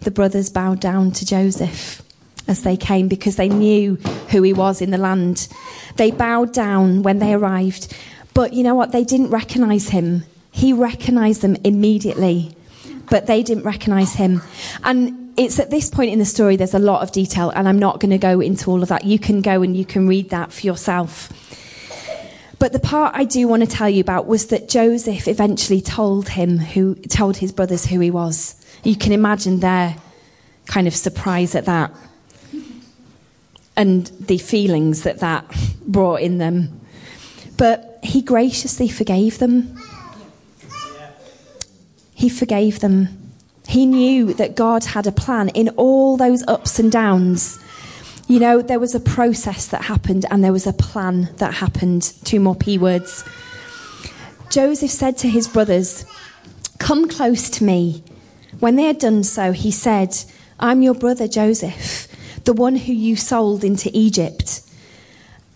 The 0.00 0.10
brothers 0.10 0.50
bowed 0.50 0.80
down 0.80 1.12
to 1.12 1.26
Joseph 1.26 2.02
as 2.48 2.62
they 2.62 2.76
came 2.76 3.08
because 3.08 3.36
they 3.36 3.48
knew 3.48 3.96
who 4.30 4.42
he 4.42 4.52
was 4.52 4.80
in 4.82 4.90
the 4.90 4.98
land. 4.98 5.48
They 5.96 6.10
bowed 6.10 6.52
down 6.52 7.02
when 7.02 7.18
they 7.18 7.34
arrived. 7.34 7.94
But 8.34 8.52
you 8.52 8.62
know 8.62 8.74
what? 8.74 8.92
They 8.92 9.04
didn't 9.04 9.30
recognize 9.30 9.88
him. 9.88 10.24
He 10.50 10.72
recognized 10.72 11.42
them 11.42 11.56
immediately, 11.64 12.54
but 13.10 13.26
they 13.26 13.42
didn't 13.42 13.64
recognize 13.64 14.14
him. 14.14 14.42
And 14.84 15.32
it's 15.36 15.58
at 15.58 15.70
this 15.70 15.88
point 15.88 16.12
in 16.12 16.18
the 16.18 16.24
story, 16.24 16.56
there's 16.56 16.74
a 16.74 16.78
lot 16.78 17.02
of 17.02 17.12
detail, 17.12 17.50
and 17.50 17.68
I'm 17.68 17.78
not 17.78 18.00
going 18.00 18.10
to 18.10 18.18
go 18.18 18.40
into 18.40 18.70
all 18.70 18.82
of 18.82 18.88
that. 18.90 19.04
You 19.04 19.18
can 19.18 19.40
go 19.40 19.62
and 19.62 19.76
you 19.76 19.84
can 19.84 20.06
read 20.06 20.30
that 20.30 20.52
for 20.52 20.66
yourself. 20.66 21.30
But 22.58 22.72
the 22.72 22.78
part 22.78 23.14
I 23.16 23.24
do 23.24 23.48
want 23.48 23.62
to 23.62 23.68
tell 23.68 23.88
you 23.88 24.00
about 24.00 24.26
was 24.26 24.46
that 24.48 24.68
Joseph 24.68 25.26
eventually 25.26 25.80
told 25.80 26.28
him 26.28 26.58
who 26.58 26.94
told 26.94 27.38
his 27.38 27.50
brothers 27.50 27.86
who 27.86 27.98
he 27.98 28.10
was. 28.10 28.54
You 28.84 28.94
can 28.94 29.12
imagine 29.12 29.60
their 29.60 29.96
kind 30.66 30.86
of 30.86 30.94
surprise 30.94 31.54
at 31.54 31.64
that 31.64 31.92
and 33.76 34.06
the 34.20 34.38
feelings 34.38 35.02
that 35.02 35.18
that 35.20 35.44
brought 35.86 36.20
in 36.20 36.38
them. 36.38 36.80
But 37.56 37.91
he 38.02 38.20
graciously 38.20 38.88
forgave 38.88 39.38
them. 39.38 39.78
He 42.14 42.28
forgave 42.28 42.80
them. 42.80 43.32
He 43.68 43.86
knew 43.86 44.34
that 44.34 44.56
God 44.56 44.84
had 44.84 45.06
a 45.06 45.12
plan 45.12 45.48
in 45.50 45.70
all 45.70 46.16
those 46.16 46.46
ups 46.46 46.78
and 46.78 46.90
downs. 46.90 47.58
You 48.28 48.38
know, 48.38 48.60
there 48.60 48.80
was 48.80 48.94
a 48.94 49.00
process 49.00 49.66
that 49.68 49.82
happened 49.82 50.26
and 50.30 50.42
there 50.42 50.52
was 50.52 50.66
a 50.66 50.72
plan 50.72 51.30
that 51.36 51.54
happened. 51.54 52.12
Two 52.24 52.40
more 52.40 52.54
P 52.54 52.76
words. 52.76 53.24
Joseph 54.50 54.90
said 54.90 55.16
to 55.18 55.28
his 55.28 55.48
brothers, 55.48 56.04
Come 56.78 57.08
close 57.08 57.48
to 57.50 57.64
me. 57.64 58.02
When 58.58 58.76
they 58.76 58.84
had 58.84 58.98
done 58.98 59.24
so, 59.24 59.52
he 59.52 59.70
said, 59.70 60.16
I'm 60.60 60.82
your 60.82 60.94
brother 60.94 61.26
Joseph, 61.26 62.08
the 62.44 62.52
one 62.52 62.76
who 62.76 62.92
you 62.92 63.16
sold 63.16 63.64
into 63.64 63.90
Egypt. 63.94 64.51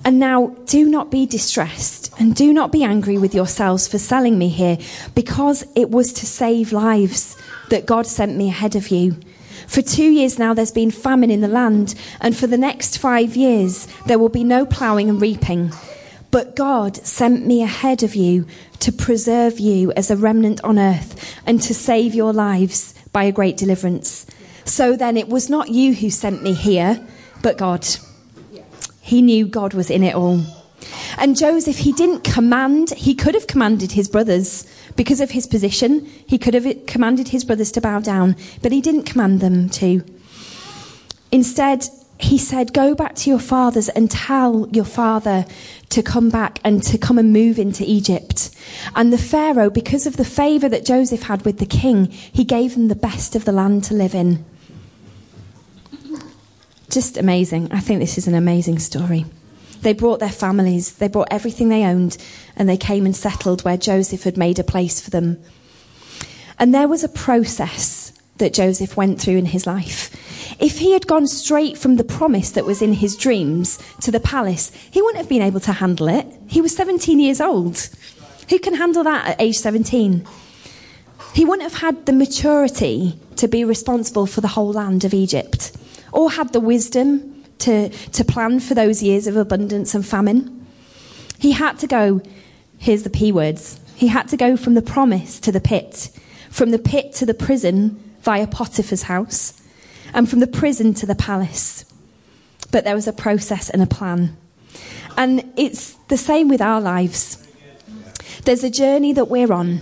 And 0.07 0.21
now 0.21 0.55
do 0.67 0.89
not 0.89 1.11
be 1.11 1.27
distressed 1.27 2.15
and 2.17 2.33
do 2.33 2.53
not 2.53 2.71
be 2.71 2.85
angry 2.85 3.19
with 3.19 3.35
yourselves 3.35 3.89
for 3.89 3.99
selling 3.99 4.39
me 4.39 4.49
here, 4.49 4.79
because 5.17 5.67
it 5.75 5.91
was 5.91 6.13
to 6.13 6.27
save 6.27 6.71
lives 6.71 7.37
that 7.71 7.87
God 7.87 8.07
sent 8.07 8.37
me 8.37 8.49
ahead 8.49 8.77
of 8.77 8.89
you. 8.89 9.17
For 9.67 9.83
two 9.83 10.09
years 10.09 10.39
now, 10.39 10.55
there's 10.55 10.71
been 10.71 10.93
famine 10.93 11.33
in 11.33 11.41
the 11.41 11.49
land, 11.49 11.97
and 12.21 12.37
for 12.37 12.47
the 12.47 12.57
next 12.57 12.99
five 12.99 13.35
years, 13.35 13.89
there 14.07 14.21
will 14.21 14.29
be 14.29 14.45
no 14.45 14.65
ploughing 14.65 15.11
and 15.11 15.21
reaping. 15.21 15.73
But 16.31 16.55
God 16.55 16.97
sent 16.99 17.45
me 17.45 17.63
ahead 17.63 18.05
of 18.05 18.15
you 18.15 18.47
to 18.79 18.93
preserve 18.93 19.59
you 19.59 19.91
as 19.97 20.09
a 20.09 20.17
remnant 20.17 20.63
on 20.63 20.79
earth 20.79 21.37
and 21.47 21.61
to 21.63 21.75
save 21.75 22.15
your 22.15 22.33
lives 22.33 22.95
by 23.11 23.25
a 23.25 23.33
great 23.33 23.57
deliverance. 23.57 24.25
So 24.65 24.95
then, 24.95 25.17
it 25.17 25.29
was 25.29 25.51
not 25.51 25.71
you 25.71 25.95
who 25.95 26.11
sent 26.11 26.45
me 26.45 26.53
here, 26.53 27.05
but 27.43 27.59
God. 27.59 27.85
He 29.07 29.23
knew 29.23 29.47
God 29.47 29.73
was 29.73 29.89
in 29.89 30.03
it 30.03 30.17
all. 30.17 30.43
And 31.17 31.37
Joseph, 31.37 31.79
he 31.79 31.93
didn't 31.93 32.25
command, 32.25 32.91
he 32.91 33.15
could 33.15 33.35
have 33.35 33.47
commanded 33.47 33.93
his 33.93 34.09
brothers 34.09 34.67
because 34.97 35.21
of 35.21 35.31
his 35.31 35.47
position. 35.47 36.05
He 36.27 36.39
could 36.39 36.55
have 36.55 36.87
commanded 36.87 37.29
his 37.29 37.45
brothers 37.45 37.71
to 37.73 37.81
bow 37.81 38.01
down, 38.01 38.35
but 38.63 38.73
he 38.73 38.81
didn't 38.81 39.05
command 39.05 39.39
them 39.41 39.69
to. 39.71 40.03
Instead, 41.31 41.89
he 42.19 42.37
said, 42.37 42.73
Go 42.73 42.97
back 42.97 43.15
to 43.17 43.31
your 43.31 43.39
fathers 43.39 43.89
and 43.91 44.11
tell 44.11 44.69
your 44.73 44.85
father 44.85 45.47
to 45.91 46.03
come 46.03 46.29
back 46.29 46.59
and 46.65 46.83
to 46.83 46.99
come 46.99 47.17
and 47.17 47.33
move 47.33 47.61
into 47.61 47.85
Egypt. 47.87 48.51
And 48.97 49.13
the 49.13 49.19
Pharaoh, 49.19 49.71
because 49.71 50.09
of 50.09 50.17
the 50.17 50.25
favor 50.25 50.69
that 50.69 50.85
Joseph 50.85 51.23
had 51.23 51.45
with 51.45 51.61
the 51.61 51.67
king, 51.67 52.07
he 52.07 52.43
gave 52.43 52.75
them 52.75 52.89
the 52.89 52.97
best 52.97 53.37
of 53.37 53.45
the 53.45 53.53
land 53.53 53.85
to 53.85 53.95
live 53.95 54.17
in. 54.17 54.45
Just 56.91 57.17
amazing. 57.17 57.73
I 57.73 57.81
think 57.81 58.01
this 58.01 58.19
is 58.19 58.29
an 58.29 58.35
amazing 58.35 58.79
story. 58.79 59.27
They 59.83 59.93
brought 59.93 60.21
their 60.21 60.29
families, 60.29 60.95
they 60.95 61.09
brought 61.09 61.29
everything 61.31 61.69
they 61.69 61.85
owned, 61.85 62.17
and 62.57 62.69
they 62.69 62.77
came 62.77 63.05
and 63.05 63.15
settled 63.15 63.63
where 63.63 63.77
Joseph 63.77 64.23
had 64.23 64.37
made 64.37 64.59
a 64.59 64.65
place 64.65 65.01
for 65.01 65.11
them. 65.11 65.39
And 66.59 66.75
there 66.75 66.89
was 66.89 67.05
a 67.05 67.09
process 67.09 68.13
that 68.39 68.55
Joseph 68.55 68.97
went 68.97 69.21
through 69.21 69.37
in 69.37 69.47
his 69.47 69.67
life. 69.67 70.11
If 70.61 70.79
he 70.79 70.93
had 70.93 71.07
gone 71.07 71.27
straight 71.27 71.77
from 71.77 71.97
the 71.97 72.05
promise 72.05 72.51
that 72.51 72.65
was 72.65 72.83
in 72.83 72.95
his 72.95 73.17
dreams 73.17 73.79
to 74.01 74.11
the 74.11 74.21
palace, 74.21 74.73
he 74.91 75.03
wouldn't 75.03 75.19
have 75.19 75.29
been 75.29 75.43
able 75.43 75.61
to 75.61 75.73
handle 75.73 76.09
it. 76.09 76.27
He 76.47 76.61
was 76.61 76.75
17 76.75 77.19
years 77.19 77.41
old. 77.41 77.89
Who 78.49 78.59
can 78.59 78.75
handle 78.75 79.05
that 79.05 79.27
at 79.27 79.41
age 79.41 79.59
17? 79.59 80.27
He 81.35 81.45
wouldn't 81.45 81.71
have 81.71 81.81
had 81.81 82.07
the 82.07 82.13
maturity 82.13 83.19
to 83.37 83.49
be 83.49 83.65
responsible 83.65 84.27
for 84.27 84.41
the 84.41 84.49
whole 84.49 84.73
land 84.73 85.05
of 85.05 85.13
Egypt, 85.13 85.77
or 86.13 86.31
had 86.31 86.53
the 86.53 86.61
wisdom 86.61 87.45
to, 87.59 87.89
to 87.89 88.25
plan 88.25 88.61
for 88.61 88.75
those 88.75 89.03
years 89.03 89.27
of 89.27 89.37
abundance 89.37 89.95
and 89.95 90.07
famine. 90.07 90.67
He 91.39 91.53
had 91.53 91.79
to 91.81 91.87
go, 91.87 92.23
here's 92.79 93.03
the 93.03 93.11
P 93.11 93.33
words, 93.33 93.81
he 93.95 94.09
had 94.09 94.29
to 94.29 94.37
go 94.37 94.57
from 94.57 94.75
the 94.75 94.83
promise 94.83 95.41
to 95.41 95.53
the 95.53 95.61
pit, 95.61 96.11
from 96.51 96.71
the 96.71 96.79
pit 96.79 97.13
to 97.15 97.27
the 97.27 97.35
prison 97.35 98.03
via 98.21 98.47
Potiphar's 98.47 99.05
house, 99.05 99.63
and 100.13 100.29
from 100.29 100.41
the 100.41 100.47
prison 100.47 100.95
to 100.95 101.07
the 101.07 101.15
palace. 101.15 101.85
But 102.71 102.85
there 102.85 102.95
was 102.95 103.07
a 103.07 103.13
process 103.13 103.71
and 103.71 103.83
a 103.83 103.87
plan. 103.87 104.37
And 105.17 105.53
it's 105.57 105.93
the 106.09 106.17
same 106.17 106.49
with 106.49 106.61
our 106.61 106.81
lives. 106.81 107.47
There's 108.45 108.65
a 108.65 108.71
journey 108.71 109.13
that 109.15 109.29
we're 109.29 109.53
on, 109.53 109.81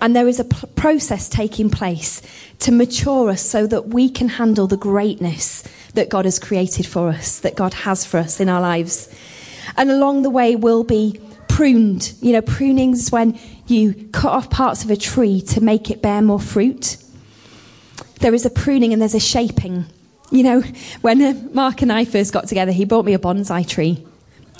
and 0.00 0.16
there 0.16 0.28
is 0.28 0.40
a 0.40 0.44
p- 0.44 0.66
process 0.74 1.28
taking 1.28 1.70
place 1.70 2.22
to 2.60 2.72
mature 2.72 3.30
us 3.30 3.42
so 3.42 3.66
that 3.66 3.88
we 3.88 4.08
can 4.08 4.28
handle 4.28 4.66
the 4.66 4.76
greatness 4.76 5.64
that 5.94 6.08
God 6.08 6.24
has 6.24 6.38
created 6.38 6.86
for 6.86 7.08
us, 7.08 7.40
that 7.40 7.56
God 7.56 7.74
has 7.74 8.04
for 8.04 8.18
us 8.18 8.40
in 8.40 8.48
our 8.48 8.60
lives. 8.60 9.08
And 9.76 9.90
along 9.90 10.22
the 10.22 10.30
way, 10.30 10.56
we'll 10.56 10.84
be 10.84 11.20
pruned. 11.48 12.14
You 12.20 12.32
know, 12.32 12.42
pruning 12.42 12.92
is 12.92 13.12
when 13.12 13.38
you 13.66 14.08
cut 14.12 14.32
off 14.32 14.50
parts 14.50 14.84
of 14.84 14.90
a 14.90 14.96
tree 14.96 15.40
to 15.42 15.60
make 15.60 15.90
it 15.90 16.02
bear 16.02 16.22
more 16.22 16.40
fruit. 16.40 16.96
There 18.20 18.34
is 18.34 18.46
a 18.46 18.50
pruning 18.50 18.92
and 18.92 19.02
there's 19.02 19.14
a 19.14 19.20
shaping. 19.20 19.84
You 20.30 20.42
know, 20.44 20.60
when 21.02 21.20
uh, 21.20 21.34
Mark 21.52 21.82
and 21.82 21.92
I 21.92 22.06
first 22.06 22.32
got 22.32 22.48
together, 22.48 22.72
he 22.72 22.84
bought 22.84 23.04
me 23.04 23.12
a 23.12 23.18
bonsai 23.18 23.68
tree. 23.68 24.04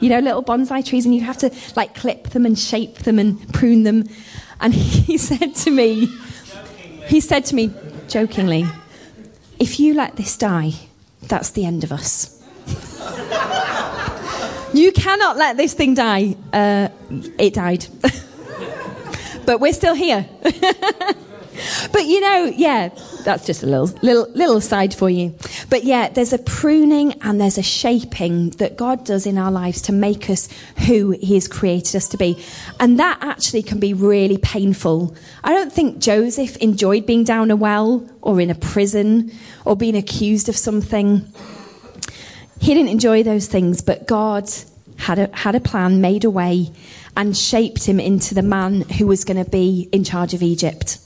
You 0.01 0.09
know, 0.09 0.19
little 0.19 0.43
bonsai 0.43 0.85
trees, 0.85 1.07
and 1.07 1.15
you 1.15 1.21
have 1.23 1.39
to 1.39 1.51
like 1.77 1.95
clip 1.95 2.31
them 2.31 2.45
and 2.45 2.59
shape 2.59 2.99
them 2.99 3.19
and 3.19 3.53
prune 3.55 3.85
them. 3.85 4.05
And 4.63 4.73
he 4.73 5.19
said 5.29 5.55
to 5.57 5.71
me, 5.71 6.09
he 7.09 7.21
said 7.21 7.45
to 7.47 7.55
me 7.55 7.75
jokingly, 8.09 8.65
if 9.59 9.79
you 9.79 9.95
let 9.95 10.17
this 10.17 10.39
die, 10.39 10.73
that's 11.23 11.51
the 11.51 11.67
end 11.67 11.85
of 11.85 11.93
us. 11.93 12.39
you 14.73 14.93
cannot 14.93 15.37
let 15.37 15.57
this 15.57 15.75
thing 15.75 15.95
die. 15.95 16.37
Uh, 16.53 16.89
it 17.39 17.55
died. 17.55 17.87
but 19.47 19.61
we're 19.61 19.73
still 19.73 19.95
here. 19.95 20.29
But 21.93 22.07
you 22.07 22.21
know, 22.21 22.45
yeah, 22.57 22.89
that's 23.25 23.47
just 23.47 23.63
a 23.63 23.67
little, 23.67 23.87
little, 24.03 24.29
little 24.33 24.57
aside 24.57 24.95
for 24.95 25.11
you. 25.11 25.35
But 25.69 25.85
yeah, 25.85 26.09
there's 26.09 26.33
a 26.33 26.39
pruning 26.39 27.13
and 27.23 27.41
there's 27.41 27.59
a 27.59 27.63
shaping 27.63 28.51
that 28.51 28.77
God 28.77 29.05
does 29.05 29.27
in 29.27 29.39
our 29.39 29.51
lives 29.51 29.83
to 29.83 29.93
make 29.93 30.31
us 30.31 30.49
who 30.87 31.11
He 31.11 31.35
has 31.35 31.49
created 31.49 31.97
us 31.97 32.09
to 32.09 32.17
be. 32.17 32.43
And 32.81 32.99
that 32.99 33.19
actually 33.21 33.63
can 33.63 33.79
be 33.79 33.95
really 33.95 34.39
painful. 34.39 35.15
I 35.45 35.53
don't 35.53 35.73
think 35.73 35.99
Joseph 35.99 36.57
enjoyed 36.57 37.07
being 37.07 37.25
down 37.25 37.51
a 37.51 37.57
well 37.57 38.09
or 38.21 38.41
in 38.41 38.51
a 38.51 38.55
prison 38.55 39.33
or 39.65 39.77
being 39.77 39.97
accused 39.97 40.49
of 40.49 40.57
something. 40.57 41.27
He 42.61 42.75
didn't 42.75 42.91
enjoy 42.91 43.23
those 43.23 43.49
things, 43.49 43.81
but 43.81 44.07
God 44.07 44.49
had 44.99 45.19
a, 45.19 45.37
had 45.37 45.55
a 45.55 45.61
plan, 45.61 46.01
made 46.01 46.25
a 46.25 46.31
way, 46.31 46.71
and 47.17 47.37
shaped 47.37 47.85
him 47.85 47.99
into 48.01 48.35
the 48.35 48.43
man 48.43 48.83
who 48.83 49.07
was 49.07 49.25
going 49.25 49.43
to 49.43 49.51
be 49.51 49.89
in 49.93 50.05
charge 50.05 50.33
of 50.33 50.43
Egypt. 50.43 50.99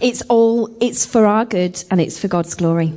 It's 0.00 0.22
all, 0.22 0.74
it's 0.80 1.06
for 1.06 1.26
our 1.26 1.44
good 1.44 1.82
and 1.90 2.00
it's 2.00 2.18
for 2.18 2.28
God's 2.28 2.54
glory. 2.54 2.92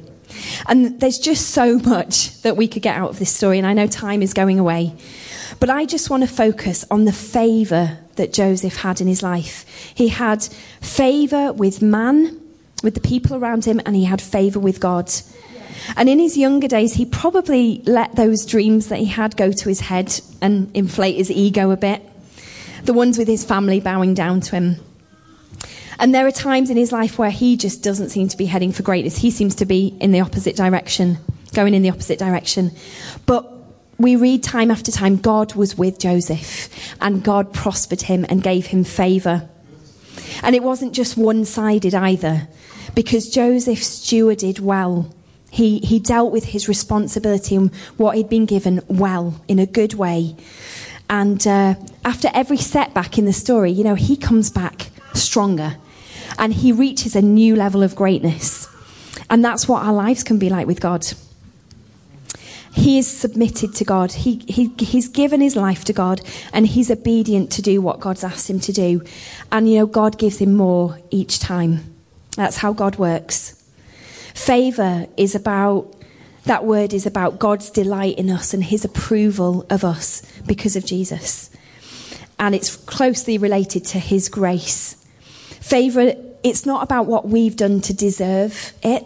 And 0.67 0.99
there's 0.99 1.19
just 1.19 1.49
so 1.49 1.79
much 1.79 2.41
that 2.41 2.57
we 2.57 2.67
could 2.67 2.81
get 2.81 2.95
out 2.95 3.09
of 3.09 3.19
this 3.19 3.33
story, 3.33 3.57
and 3.57 3.67
I 3.67 3.73
know 3.73 3.87
time 3.87 4.21
is 4.21 4.33
going 4.33 4.59
away. 4.59 4.95
But 5.59 5.69
I 5.69 5.85
just 5.85 6.09
want 6.09 6.23
to 6.23 6.29
focus 6.29 6.85
on 6.91 7.05
the 7.05 7.11
favour 7.11 7.97
that 8.15 8.33
Joseph 8.33 8.77
had 8.77 9.01
in 9.01 9.07
his 9.07 9.23
life. 9.23 9.65
He 9.93 10.09
had 10.09 10.43
favour 10.81 11.51
with 11.51 11.81
man, 11.81 12.39
with 12.83 12.93
the 12.93 13.01
people 13.01 13.35
around 13.35 13.65
him, 13.65 13.81
and 13.85 13.95
he 13.95 14.05
had 14.05 14.21
favour 14.21 14.59
with 14.59 14.79
God. 14.79 15.11
And 15.97 16.07
in 16.07 16.19
his 16.19 16.37
younger 16.37 16.67
days, 16.67 16.93
he 16.93 17.05
probably 17.05 17.81
let 17.85 18.15
those 18.15 18.45
dreams 18.45 18.87
that 18.89 18.99
he 18.99 19.05
had 19.05 19.35
go 19.35 19.51
to 19.51 19.69
his 19.69 19.79
head 19.79 20.19
and 20.41 20.69
inflate 20.75 21.15
his 21.15 21.31
ego 21.31 21.71
a 21.71 21.77
bit. 21.77 22.03
The 22.83 22.93
ones 22.93 23.17
with 23.17 23.27
his 23.27 23.43
family 23.43 23.79
bowing 23.79 24.13
down 24.13 24.41
to 24.41 24.55
him. 24.55 24.75
And 25.99 26.15
there 26.15 26.25
are 26.25 26.31
times 26.31 26.69
in 26.69 26.77
his 26.77 26.93
life 26.93 27.19
where 27.19 27.29
he 27.29 27.57
just 27.57 27.83
doesn't 27.83 28.09
seem 28.09 28.29
to 28.29 28.37
be 28.37 28.45
heading 28.45 28.71
for 28.71 28.83
greatness. 28.83 29.17
He 29.17 29.29
seems 29.29 29.53
to 29.55 29.65
be 29.65 29.97
in 29.99 30.13
the 30.13 30.21
opposite 30.21 30.55
direction, 30.55 31.17
going 31.53 31.73
in 31.73 31.81
the 31.81 31.89
opposite 31.89 32.17
direction. 32.17 32.71
But 33.25 33.53
we 33.97 34.15
read 34.15 34.41
time 34.41 34.71
after 34.71 34.93
time 34.93 35.17
God 35.17 35.55
was 35.55 35.77
with 35.77 35.99
Joseph 35.99 36.69
and 37.01 37.21
God 37.21 37.53
prospered 37.53 38.03
him 38.03 38.25
and 38.29 38.41
gave 38.41 38.67
him 38.67 38.85
favor. 38.85 39.49
And 40.41 40.55
it 40.55 40.63
wasn't 40.63 40.93
just 40.93 41.17
one 41.17 41.43
sided 41.43 41.93
either, 41.93 42.47
because 42.95 43.29
Joseph 43.29 43.79
stewarded 43.79 44.61
well. 44.61 45.13
He, 45.51 45.79
he 45.79 45.99
dealt 45.99 46.31
with 46.31 46.45
his 46.45 46.69
responsibility 46.69 47.57
and 47.57 47.75
what 47.97 48.15
he'd 48.15 48.29
been 48.29 48.45
given 48.45 48.81
well, 48.87 49.41
in 49.49 49.59
a 49.59 49.65
good 49.65 49.95
way. 49.95 50.37
And 51.09 51.45
uh, 51.45 51.75
after 52.05 52.29
every 52.33 52.57
setback 52.57 53.17
in 53.17 53.25
the 53.25 53.33
story, 53.33 53.71
you 53.71 53.83
know, 53.83 53.95
he 53.95 54.15
comes 54.15 54.49
back 54.49 54.91
stronger 55.13 55.75
and 56.37 56.53
he 56.53 56.71
reaches 56.71 57.15
a 57.15 57.21
new 57.21 57.55
level 57.55 57.83
of 57.83 57.95
greatness. 57.95 58.67
And 59.29 59.43
that's 59.43 59.67
what 59.67 59.83
our 59.83 59.93
lives 59.93 60.23
can 60.23 60.37
be 60.39 60.49
like 60.49 60.67
with 60.67 60.81
God. 60.81 61.05
He 62.73 62.99
is 62.99 63.07
submitted 63.07 63.73
to 63.75 63.83
God. 63.83 64.11
He, 64.11 64.43
he, 64.47 64.71
he's 64.79 65.07
given 65.07 65.41
his 65.41 65.55
life 65.55 65.83
to 65.85 65.93
God 65.93 66.21
and 66.53 66.67
he's 66.67 66.91
obedient 66.91 67.51
to 67.53 67.61
do 67.61 67.81
what 67.81 67.99
God's 67.99 68.23
asked 68.23 68.49
him 68.49 68.59
to 68.61 68.71
do. 68.71 69.03
And, 69.51 69.69
you 69.69 69.79
know, 69.79 69.85
God 69.85 70.17
gives 70.17 70.37
him 70.37 70.55
more 70.55 70.99
each 71.09 71.39
time. 71.39 71.95
That's 72.35 72.57
how 72.57 72.73
God 72.73 72.97
works. 72.97 73.55
Favor 74.33 75.07
is 75.17 75.35
about, 75.35 75.93
that 76.45 76.63
word 76.63 76.93
is 76.93 77.05
about 77.05 77.39
God's 77.39 77.69
delight 77.69 78.17
in 78.17 78.29
us 78.29 78.53
and 78.53 78.63
his 78.63 78.85
approval 78.85 79.65
of 79.69 79.83
us 79.83 80.21
because 80.45 80.75
of 80.75 80.85
Jesus. 80.85 81.49
And 82.39 82.55
it's 82.55 82.75
closely 82.75 83.37
related 83.37 83.83
to 83.85 83.99
his 83.99 84.29
grace. 84.29 84.95
Favor, 85.69 86.13
it's 86.43 86.65
not 86.65 86.83
about 86.83 87.05
what 87.05 87.27
we've 87.27 87.55
done 87.55 87.81
to 87.81 87.93
deserve 87.93 88.73
it. 88.81 89.05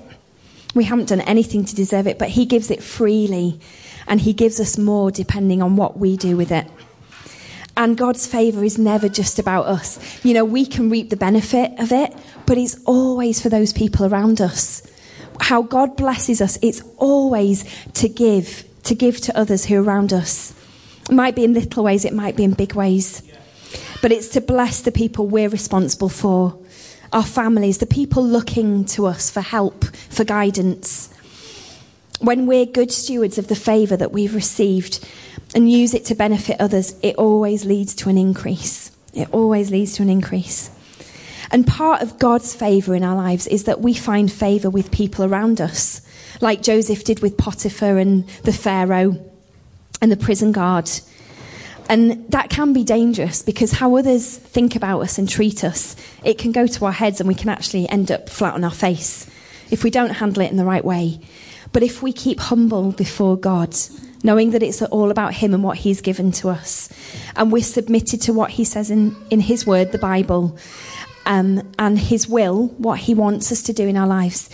We 0.73 0.85
haven't 0.85 1.09
done 1.09 1.21
anything 1.21 1.65
to 1.65 1.75
deserve 1.75 2.07
it, 2.07 2.17
but 2.17 2.29
he 2.29 2.45
gives 2.45 2.71
it 2.71 2.81
freely 2.81 3.59
and 4.07 4.21
he 4.21 4.33
gives 4.33 4.59
us 4.59 4.77
more 4.77 5.11
depending 5.11 5.61
on 5.61 5.75
what 5.75 5.97
we 5.97 6.17
do 6.17 6.35
with 6.37 6.51
it. 6.51 6.67
And 7.75 7.97
God's 7.97 8.25
favor 8.27 8.63
is 8.63 8.77
never 8.77 9.09
just 9.09 9.39
about 9.39 9.65
us. 9.65 9.99
You 10.23 10.33
know, 10.33 10.45
we 10.45 10.65
can 10.65 10.89
reap 10.89 11.09
the 11.09 11.17
benefit 11.17 11.77
of 11.79 11.91
it, 11.91 12.15
but 12.45 12.57
it's 12.57 12.81
always 12.85 13.41
for 13.41 13.49
those 13.49 13.73
people 13.73 14.05
around 14.05 14.39
us 14.39 14.83
how 15.39 15.61
God 15.61 15.95
blesses 15.95 16.41
us, 16.41 16.57
it's 16.61 16.81
always 16.97 17.65
to 17.93 18.09
give, 18.09 18.65
to 18.83 18.95
give 18.95 19.19
to 19.21 19.37
others 19.37 19.65
who 19.65 19.75
are 19.75 19.83
around 19.83 20.13
us. 20.13 20.53
It 21.09 21.13
might 21.13 21.35
be 21.35 21.43
in 21.43 21.53
little 21.53 21.83
ways, 21.83 22.05
it 22.05 22.13
might 22.13 22.35
be 22.35 22.43
in 22.43 22.53
big 22.53 22.75
ways. 22.75 23.21
But 24.03 24.11
it's 24.11 24.27
to 24.29 24.41
bless 24.41 24.81
the 24.81 24.91
people 24.91 25.27
we're 25.27 25.47
responsible 25.47 26.09
for, 26.09 26.59
our 27.13 27.23
families, 27.23 27.77
the 27.77 27.85
people 27.85 28.21
looking 28.21 28.83
to 28.87 29.05
us 29.05 29.31
for 29.31 29.39
help, 29.39 29.85
for 29.85 30.25
guidance. 30.25 31.09
When 32.19 32.45
we're 32.45 32.65
good 32.65 32.91
stewards 32.91 33.37
of 33.37 33.47
the 33.47 33.55
favour 33.55 33.95
that 33.95 34.11
we've 34.11 34.35
received 34.35 35.07
and 35.55 35.71
use 35.71 35.93
it 35.93 36.03
to 36.07 36.15
benefit 36.15 36.59
others, 36.59 36.95
it 37.01 37.15
always 37.15 37.63
leads 37.63 37.95
to 37.95 38.09
an 38.09 38.17
increase. 38.17 38.91
It 39.13 39.29
always 39.31 39.71
leads 39.71 39.93
to 39.93 40.03
an 40.03 40.09
increase. 40.09 40.69
And 41.49 41.65
part 41.65 42.01
of 42.01 42.19
God's 42.19 42.53
favour 42.53 42.95
in 42.95 43.05
our 43.05 43.15
lives 43.15 43.47
is 43.47 43.63
that 43.63 43.79
we 43.79 43.93
find 43.93 44.29
favour 44.29 44.69
with 44.69 44.91
people 44.91 45.23
around 45.23 45.61
us, 45.61 46.01
like 46.41 46.61
Joseph 46.61 47.05
did 47.05 47.21
with 47.21 47.37
Potiphar 47.37 47.99
and 47.99 48.27
the 48.43 48.51
Pharaoh 48.51 49.17
and 50.01 50.11
the 50.11 50.17
prison 50.17 50.51
guard. 50.51 50.91
And 51.89 52.27
that 52.29 52.49
can 52.49 52.73
be 52.73 52.83
dangerous 52.83 53.41
because 53.41 53.73
how 53.73 53.95
others 53.95 54.37
think 54.37 54.75
about 54.75 55.01
us 55.01 55.17
and 55.17 55.27
treat 55.27 55.63
us, 55.63 55.95
it 56.23 56.37
can 56.37 56.51
go 56.51 56.65
to 56.65 56.85
our 56.85 56.91
heads 56.91 57.19
and 57.19 57.27
we 57.27 57.35
can 57.35 57.49
actually 57.49 57.87
end 57.89 58.11
up 58.11 58.29
flat 58.29 58.53
on 58.53 58.63
our 58.63 58.71
face 58.71 59.29
if 59.69 59.83
we 59.83 59.89
don't 59.89 60.11
handle 60.11 60.43
it 60.43 60.51
in 60.51 60.57
the 60.57 60.65
right 60.65 60.85
way. 60.85 61.19
But 61.71 61.83
if 61.83 62.01
we 62.01 62.13
keep 62.13 62.39
humble 62.39 62.91
before 62.91 63.37
God, 63.37 63.75
knowing 64.23 64.51
that 64.51 64.63
it's 64.63 64.81
all 64.81 65.11
about 65.11 65.33
Him 65.33 65.53
and 65.53 65.63
what 65.63 65.77
He's 65.77 66.01
given 66.01 66.31
to 66.33 66.49
us, 66.49 66.89
and 67.35 67.51
we're 67.51 67.63
submitted 67.63 68.21
to 68.21 68.33
what 68.33 68.51
He 68.51 68.63
says 68.63 68.91
in, 68.91 69.15
in 69.29 69.41
His 69.41 69.65
Word, 69.65 69.91
the 69.91 69.97
Bible, 69.97 70.57
um, 71.25 71.71
and 71.79 71.97
His 71.97 72.27
will, 72.27 72.67
what 72.77 72.99
He 72.99 73.13
wants 73.13 73.51
us 73.51 73.63
to 73.63 73.73
do 73.73 73.87
in 73.87 73.97
our 73.97 74.07
lives, 74.07 74.49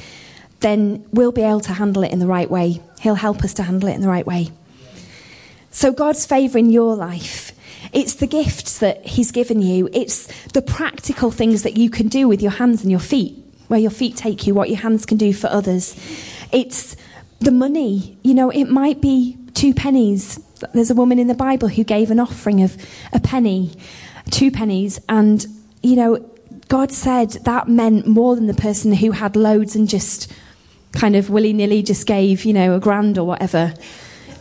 then 0.61 1.05
we'll 1.11 1.31
be 1.31 1.43
able 1.43 1.61
to 1.61 1.73
handle 1.73 2.03
it 2.03 2.11
in 2.11 2.19
the 2.19 2.27
right 2.27 2.49
way. 2.49 2.81
He'll 3.01 3.15
help 3.15 3.43
us 3.43 3.53
to 3.55 3.63
handle 3.63 3.89
it 3.89 3.95
in 3.95 4.01
the 4.01 4.09
right 4.09 4.25
way. 4.25 4.49
So, 5.71 5.91
God's 5.91 6.25
favour 6.25 6.57
in 6.57 6.71
your 6.71 6.95
life, 6.95 7.51
it's 7.93 8.15
the 8.15 8.27
gifts 8.27 8.79
that 8.79 9.05
He's 9.05 9.31
given 9.31 9.61
you, 9.61 9.87
it's 9.93 10.27
the 10.47 10.61
practical 10.61 11.31
things 11.31 11.63
that 11.63 11.77
you 11.77 11.89
can 11.89 12.07
do 12.07 12.27
with 12.27 12.41
your 12.41 12.51
hands 12.51 12.81
and 12.81 12.89
your 12.89 12.99
feet, 12.99 13.35
where 13.67 13.79
your 13.79 13.91
feet 13.91 14.15
take 14.17 14.47
you, 14.47 14.55
what 14.55 14.69
your 14.69 14.79
hands 14.79 15.05
can 15.05 15.17
do 15.17 15.31
for 15.31 15.47
others. 15.47 15.95
It's 16.51 16.95
the 17.39 17.51
money. 17.51 18.17
You 18.23 18.33
know, 18.33 18.49
it 18.49 18.65
might 18.65 18.99
be 18.99 19.37
two 19.53 19.73
pennies. 19.73 20.39
There's 20.73 20.91
a 20.91 20.95
woman 20.95 21.19
in 21.19 21.27
the 21.27 21.35
Bible 21.35 21.67
who 21.67 21.83
gave 21.83 22.09
an 22.09 22.19
offering 22.19 22.63
of 22.63 22.75
a 23.13 23.19
penny, 23.19 23.71
two 24.31 24.49
pennies, 24.49 24.99
and, 25.07 25.45
you 25.83 25.95
know, 25.95 26.29
God 26.67 26.91
said 26.91 27.31
that 27.45 27.67
meant 27.67 28.07
more 28.07 28.35
than 28.35 28.47
the 28.47 28.53
person 28.53 28.93
who 28.93 29.11
had 29.11 29.35
loads 29.35 29.75
and 29.75 29.87
just 29.87 30.31
kind 30.93 31.15
of 31.15 31.29
willy 31.29 31.53
nilly 31.53 31.83
just 31.83 32.07
gave, 32.07 32.43
you 32.43 32.53
know, 32.53 32.75
a 32.75 32.79
grand 32.79 33.17
or 33.17 33.25
whatever 33.25 33.73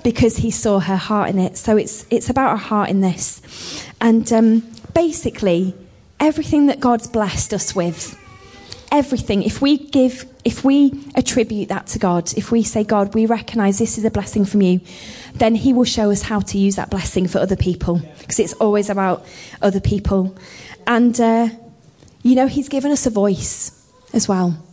because 0.02 0.38
he 0.38 0.50
saw 0.50 0.80
her 0.80 0.96
heart 0.96 1.30
in 1.30 1.38
it. 1.38 1.56
So 1.56 1.76
it's, 1.76 2.06
it's 2.11 2.30
about 2.30 2.50
our 2.50 2.56
heart 2.56 2.90
in 2.90 3.00
this. 3.00 3.87
And 4.00 4.30
um, 4.32 4.62
basically, 4.94 5.74
everything 6.20 6.66
that 6.66 6.80
God's 6.80 7.06
blessed 7.06 7.52
us 7.54 7.74
with, 7.74 8.18
everything, 8.90 9.42
if 9.42 9.61
we 9.61 9.78
give, 9.78 10.24
if 10.44 10.64
we 10.64 11.04
attribute 11.14 11.68
that 11.68 11.87
to 11.88 11.98
God, 11.98 12.32
if 12.37 12.50
we 12.50 12.62
say, 12.62 12.84
God, 12.84 13.14
we 13.14 13.26
recognize 13.26 13.78
this 13.78 13.98
is 13.98 14.04
a 14.04 14.11
blessing 14.11 14.44
from 14.44 14.62
you, 14.62 14.80
then 15.34 15.54
he 15.54 15.72
will 15.72 15.84
show 15.84 16.11
us 16.11 16.22
how 16.22 16.40
to 16.40 16.58
use 16.58 16.76
that 16.76 16.90
blessing 16.90 17.28
for 17.28 17.38
other 17.38 17.56
people 17.56 18.00
because 18.18 18.38
it's 18.38 18.54
always 18.54 18.90
about 18.90 19.24
other 19.62 19.80
people. 19.80 20.37
And, 20.87 21.20
uh, 21.20 21.48
you 22.22 22.34
know, 22.34 22.46
He's 22.46 22.68
given 22.68 22.90
us 22.90 23.06
a 23.06 23.11
voice 23.11 23.70
as 24.12 24.26
well. 24.26 24.64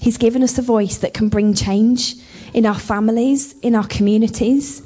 He's 0.00 0.16
given 0.16 0.42
us 0.42 0.58
a 0.58 0.62
voice 0.62 0.98
that 0.98 1.14
can 1.14 1.28
bring 1.28 1.54
change 1.54 2.14
in 2.54 2.66
our 2.66 2.78
families, 2.78 3.58
in 3.60 3.74
our 3.74 3.86
communities. 3.86 4.82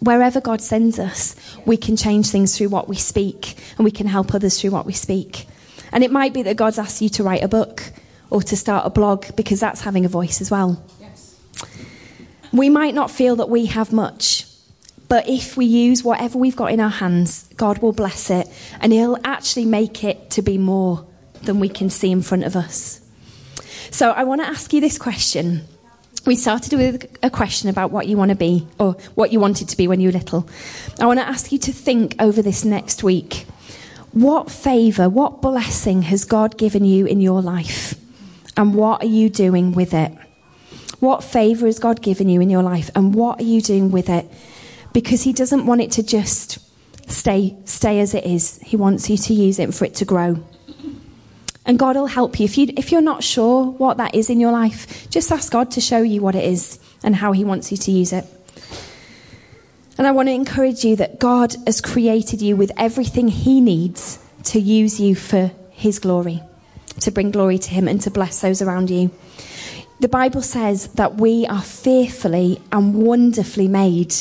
wherever 0.00 0.40
God 0.40 0.60
sends 0.60 0.98
us, 0.98 1.36
we 1.64 1.76
can 1.76 1.96
change 1.96 2.28
things 2.28 2.58
through 2.58 2.68
what 2.68 2.88
we 2.88 2.96
speak 2.96 3.56
and 3.76 3.84
we 3.84 3.90
can 3.92 4.08
help 4.08 4.34
others 4.34 4.60
through 4.60 4.70
what 4.70 4.84
we 4.84 4.92
speak. 4.92 5.46
And 5.92 6.02
it 6.02 6.10
might 6.10 6.32
be 6.32 6.42
that 6.42 6.56
God's 6.56 6.78
asked 6.78 7.00
you 7.00 7.08
to 7.10 7.22
write 7.22 7.44
a 7.44 7.48
book 7.48 7.92
or 8.28 8.42
to 8.42 8.56
start 8.56 8.86
a 8.86 8.90
blog 8.90 9.36
because 9.36 9.60
that's 9.60 9.82
having 9.82 10.04
a 10.04 10.08
voice 10.08 10.40
as 10.40 10.50
well. 10.50 10.82
Yes. 11.00 11.38
We 12.52 12.68
might 12.68 12.94
not 12.94 13.10
feel 13.10 13.36
that 13.36 13.48
we 13.48 13.66
have 13.66 13.92
much, 13.92 14.46
but 15.08 15.28
if 15.28 15.56
we 15.56 15.66
use 15.66 16.02
whatever 16.02 16.38
we've 16.38 16.56
got 16.56 16.72
in 16.72 16.80
our 16.80 16.90
hands, 16.90 17.48
God 17.56 17.78
will 17.78 17.92
bless 17.92 18.30
it 18.30 18.48
and 18.80 18.92
He'll 18.92 19.18
actually 19.22 19.66
make 19.66 20.02
it 20.02 20.30
to 20.30 20.42
be 20.42 20.58
more 20.58 21.06
than 21.42 21.60
we 21.60 21.68
can 21.68 21.90
see 21.90 22.10
in 22.10 22.22
front 22.22 22.44
of 22.44 22.56
us. 22.56 23.00
So 23.90 24.10
I 24.10 24.24
want 24.24 24.40
to 24.40 24.48
ask 24.48 24.72
you 24.72 24.80
this 24.80 24.98
question 24.98 25.68
we 26.24 26.36
started 26.36 26.72
with 26.74 27.18
a 27.22 27.30
question 27.30 27.68
about 27.68 27.90
what 27.90 28.06
you 28.06 28.16
want 28.16 28.30
to 28.30 28.36
be 28.36 28.66
or 28.78 28.92
what 29.14 29.32
you 29.32 29.40
wanted 29.40 29.68
to 29.68 29.76
be 29.76 29.88
when 29.88 30.00
you 30.00 30.08
were 30.08 30.12
little. 30.12 30.48
I 31.00 31.06
want 31.06 31.18
to 31.18 31.26
ask 31.26 31.50
you 31.50 31.58
to 31.58 31.72
think 31.72 32.14
over 32.18 32.42
this 32.42 32.64
next 32.64 33.02
week. 33.02 33.46
What 34.12 34.50
favour, 34.50 35.08
what 35.08 35.42
blessing 35.42 36.02
has 36.02 36.24
God 36.24 36.58
given 36.58 36.84
you 36.84 37.06
in 37.06 37.20
your 37.20 37.42
life? 37.42 37.94
And 38.56 38.74
what 38.74 39.02
are 39.02 39.06
you 39.06 39.30
doing 39.30 39.72
with 39.72 39.94
it? 39.94 40.12
What 41.00 41.24
favour 41.24 41.66
has 41.66 41.78
God 41.78 42.02
given 42.02 42.28
you 42.28 42.40
in 42.40 42.50
your 42.50 42.62
life? 42.62 42.90
And 42.94 43.14
what 43.14 43.40
are 43.40 43.44
you 43.44 43.60
doing 43.60 43.90
with 43.90 44.08
it? 44.08 44.30
Because 44.92 45.22
He 45.22 45.32
doesn't 45.32 45.66
want 45.66 45.80
it 45.80 45.90
to 45.92 46.02
just 46.02 46.58
stay, 47.10 47.56
stay 47.64 47.98
as 47.98 48.14
it 48.14 48.24
is. 48.24 48.60
He 48.62 48.76
wants 48.76 49.10
you 49.10 49.16
to 49.16 49.34
use 49.34 49.58
it 49.58 49.74
for 49.74 49.86
it 49.86 49.94
to 49.96 50.04
grow. 50.04 50.44
And 51.64 51.78
God 51.78 51.96
will 51.96 52.06
help 52.06 52.40
you. 52.40 52.44
If, 52.44 52.58
you. 52.58 52.72
if 52.76 52.90
you're 52.90 53.00
not 53.00 53.22
sure 53.22 53.66
what 53.66 53.96
that 53.98 54.14
is 54.14 54.30
in 54.30 54.40
your 54.40 54.52
life, 54.52 55.08
just 55.10 55.30
ask 55.30 55.52
God 55.52 55.70
to 55.72 55.80
show 55.80 56.02
you 56.02 56.20
what 56.20 56.34
it 56.34 56.44
is 56.44 56.78
and 57.02 57.16
how 57.16 57.32
He 57.32 57.44
wants 57.44 57.70
you 57.70 57.76
to 57.78 57.90
use 57.90 58.12
it. 58.12 58.24
And 59.98 60.06
I 60.06 60.10
want 60.10 60.28
to 60.28 60.32
encourage 60.32 60.84
you 60.84 60.96
that 60.96 61.20
God 61.20 61.54
has 61.66 61.80
created 61.80 62.42
you 62.42 62.56
with 62.56 62.72
everything 62.76 63.28
He 63.28 63.60
needs 63.60 64.18
to 64.44 64.58
use 64.58 64.98
you 64.98 65.14
for 65.14 65.52
His 65.70 65.98
glory, 65.98 66.42
to 67.00 67.10
bring 67.10 67.30
glory 67.30 67.58
to 67.58 67.70
Him 67.70 67.86
and 67.86 68.00
to 68.00 68.10
bless 68.10 68.40
those 68.40 68.60
around 68.60 68.90
you. 68.90 69.10
The 70.00 70.08
Bible 70.08 70.42
says 70.42 70.88
that 70.94 71.14
we 71.14 71.46
are 71.46 71.62
fearfully 71.62 72.60
and 72.72 72.94
wonderfully 72.94 73.68
made. 73.68 74.12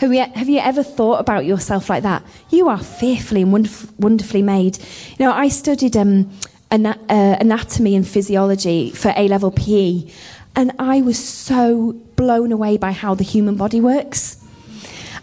Have 0.00 0.12
you, 0.12 0.26
have 0.34 0.48
you 0.48 0.58
ever 0.58 0.82
thought 0.82 1.20
about 1.20 1.46
yourself 1.46 1.88
like 1.88 2.02
that? 2.02 2.22
You 2.50 2.68
are 2.68 2.78
fearfully 2.78 3.40
and 3.40 3.52
wonderfully 3.98 4.42
made. 4.42 4.76
You 5.18 5.24
know, 5.24 5.32
I 5.32 5.48
studied 5.48 5.96
um, 5.96 6.30
anatomy 6.72 7.94
and 7.94 8.06
physiology 8.06 8.90
for 8.90 9.12
A 9.16 9.28
level 9.28 9.50
PE, 9.50 10.10
and 10.56 10.72
I 10.78 11.00
was 11.02 11.22
so 11.22 11.92
blown 12.16 12.52
away 12.52 12.76
by 12.76 12.92
how 12.92 13.14
the 13.14 13.24
human 13.24 13.56
body 13.56 13.80
works. 13.80 14.38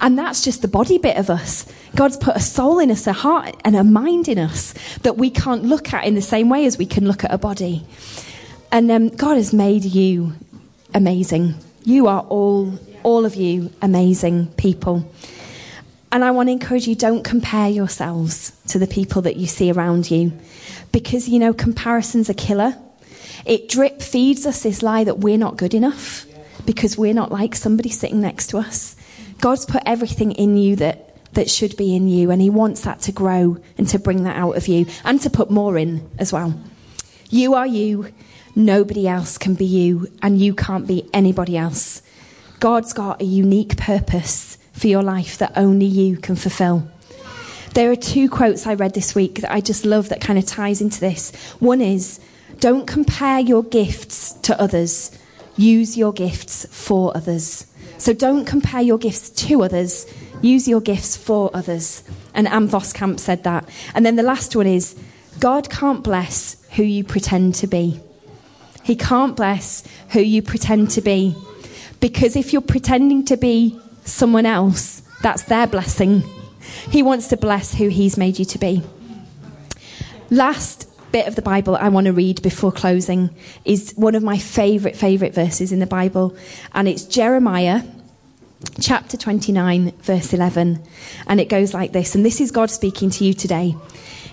And 0.02 0.18
that's 0.18 0.44
just 0.44 0.62
the 0.62 0.68
body 0.68 0.98
bit 0.98 1.18
of 1.18 1.30
us. 1.30 1.66
God's 1.96 2.18
put 2.18 2.36
a 2.36 2.40
soul 2.40 2.80
in 2.80 2.90
us, 2.90 3.06
a 3.06 3.14
heart 3.14 3.56
and 3.66 3.76
a 3.76 3.84
mind 3.84 4.30
in 4.30 4.40
us 4.40 4.74
that 5.00 5.18
we 5.18 5.30
can't 5.30 5.64
look 5.64 5.94
at 5.94 6.06
in 6.06 6.16
the 6.16 6.22
same 6.22 6.50
way 6.50 6.66
as 6.66 6.78
we 6.78 6.86
can 6.86 7.06
look 7.06 7.24
at 7.24 7.34
a 7.34 7.38
body. 7.38 7.86
And 8.72 8.90
um, 8.92 9.10
God 9.10 9.36
has 9.36 9.54
made 9.54 9.84
you 9.84 10.34
amazing. 10.94 11.56
You 11.84 12.08
are 12.08 12.22
all, 12.22 12.80
all 13.04 13.26
of 13.26 13.36
you, 13.36 13.72
amazing 13.82 14.48
people. 14.54 15.12
And 16.12 16.24
I 16.24 16.32
want 16.32 16.48
to 16.48 16.54
encourage 16.54 16.88
you 16.88 16.96
don't 16.96 17.24
compare 17.24 17.70
yourselves 17.70 18.54
to 18.68 18.80
the 18.80 18.88
people 18.88 19.22
that 19.24 19.36
you 19.36 19.48
see 19.48 19.72
around 19.72 20.10
you 20.10 20.32
because, 20.92 21.30
you 21.30 21.40
know, 21.40 21.54
comparison's 21.54 22.30
a 22.30 22.34
killer. 22.34 22.78
It 23.46 23.70
drip 23.70 24.02
feeds 24.02 24.46
us 24.46 24.64
this 24.64 24.82
lie 24.82 25.04
that 25.04 25.20
we're 25.20 25.38
not 25.38 25.58
good 25.58 25.74
enough 25.74 26.26
because 26.66 26.98
we're 26.98 27.14
not 27.14 27.32
like 27.32 27.56
somebody 27.56 27.90
sitting 27.90 28.22
next 28.22 28.48
to 28.48 28.58
us. 28.58 28.96
God's 29.40 29.66
put 29.66 29.84
everything 29.86 30.34
in 30.34 30.58
you 30.58 30.76
that, 30.78 31.34
that 31.34 31.50
should 31.50 31.78
be 31.78 31.96
in 31.96 32.08
you, 32.08 32.32
and 32.32 32.42
He 32.42 32.50
wants 32.50 32.82
that 32.82 33.02
to 33.02 33.12
grow 33.12 33.58
and 33.78 33.88
to 33.90 34.00
bring 34.00 34.24
that 34.24 34.36
out 34.36 34.58
of 34.58 34.68
you 34.68 34.86
and 35.06 35.22
to 35.22 35.30
put 35.30 35.50
more 35.50 35.78
in 35.78 36.10
as 36.18 36.34
well. 36.34 36.60
You 37.30 37.54
are 37.54 37.68
you. 37.68 38.12
Nobody 38.56 39.08
else 39.08 39.38
can 39.38 39.54
be 39.54 39.66
you, 39.66 40.08
and 40.22 40.40
you 40.40 40.54
can't 40.54 40.88
be 40.88 41.10
anybody 41.14 41.56
else. 41.56 42.02
God's 42.60 42.92
got 42.92 43.22
a 43.22 43.26
unique 43.26 43.78
purpose 43.78 44.58
for 44.74 44.88
your 44.88 45.04
life 45.04 45.38
that 45.38 45.54
only 45.56 45.86
you 45.86 46.18
can 46.18 46.36
fulfill. 46.36 46.90
There 47.80 47.90
are 47.90 47.96
two 47.96 48.28
quotes 48.28 48.68
I 48.68 48.74
read 48.74 48.94
this 48.94 49.16
week 49.16 49.36
that 49.36 49.54
I 49.54 49.62
just 49.62 49.86
love 49.86 50.10
that 50.10 50.20
kind 50.20 50.38
of 50.38 50.46
ties 50.46 50.82
into 50.82 51.00
this. 51.00 51.34
One 51.62 51.80
is, 51.80 52.20
don't 52.60 52.86
compare 52.86 53.40
your 53.40 53.64
gifts 53.64 54.34
to 54.34 54.62
others. 54.62 55.18
Use 55.56 55.98
your 55.98 56.12
gifts 56.12 56.66
for 56.72 57.16
others. 57.16 57.68
So 57.98 58.12
don't 58.12 58.44
compare 58.44 58.82
your 58.82 58.98
gifts 58.98 59.30
to 59.48 59.64
others. 59.64 60.14
Use 60.42 60.68
your 60.68 60.82
gifts 60.82 61.16
for 61.16 61.52
others. 61.54 62.04
And 62.34 62.50
Ann 62.50 62.68
Voskamp 62.68 63.18
said 63.18 63.46
that. 63.46 63.70
And 63.96 64.06
then 64.06 64.18
the 64.18 64.24
last 64.24 64.58
one 64.58 64.68
is, 64.68 65.02
God 65.40 65.70
can't 65.70 66.04
bless 66.04 66.62
who 66.72 66.84
you 66.84 67.06
pretend 67.06 67.56
to 67.56 67.68
be. 67.68 68.02
He 68.84 68.98
can't 68.98 69.38
bless 69.38 69.88
who 70.10 70.20
you 70.20 70.42
pretend 70.42 70.90
to 70.92 71.02
be. 71.02 71.34
Because 72.02 72.36
if 72.36 72.52
you're 72.52 72.62
pretending 72.62 73.24
to 73.24 73.38
be 73.38 73.80
someone 74.04 74.46
else, 74.46 75.02
that's 75.22 75.44
their 75.44 75.66
blessing. 75.66 76.24
He 76.90 77.04
wants 77.04 77.28
to 77.30 77.38
bless 77.38 77.76
who 77.76 77.90
He's 77.90 78.18
made 78.18 78.40
you 78.40 78.46
to 78.46 78.58
be. 78.58 78.84
Last 80.30 80.88
bit 81.12 81.28
of 81.28 81.36
the 81.36 81.42
Bible 81.42 81.76
I 81.76 81.90
want 81.90 82.06
to 82.06 82.14
read 82.14 82.42
before 82.42 82.72
closing 82.72 83.36
is 83.66 83.94
one 83.96 84.16
of 84.16 84.22
my 84.22 84.38
favourite, 84.38 84.96
favourite 84.96 85.34
verses 85.34 85.72
in 85.72 85.80
the 85.80 85.88
Bible, 85.88 86.36
and 86.74 86.88
it's 86.88 87.04
Jeremiah 87.06 87.82
chapter 88.82 89.18
29, 89.18 89.92
verse 90.02 90.34
11. 90.34 90.84
And 91.28 91.40
it 91.40 91.50
goes 91.50 91.74
like 91.74 91.94
this, 91.94 92.16
and 92.16 92.26
this 92.26 92.42
is 92.42 92.52
God 92.52 92.70
speaking 92.70 93.10
to 93.12 93.26
you 93.26 93.34
today. 93.34 93.76